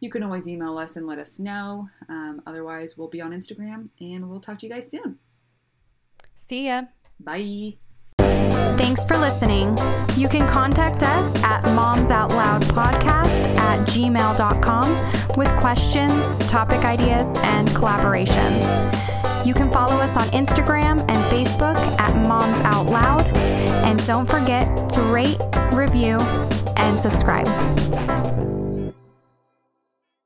[0.00, 1.88] you can always email us and let us know.
[2.10, 5.20] Um, otherwise, we'll be on Instagram and we'll talk to you guys soon.
[6.36, 6.82] See ya.
[7.18, 7.78] Bye.
[8.18, 9.74] Thanks for listening.
[10.18, 16.12] You can contact us at momsoutloudpodcast at gmail.com with questions,
[16.50, 19.11] topic ideas, and collaborations.
[19.44, 23.26] You can follow us on Instagram and Facebook at Moms Out Loud.
[23.84, 25.38] And don't forget to rate,
[25.72, 26.18] review,
[26.76, 27.48] and subscribe.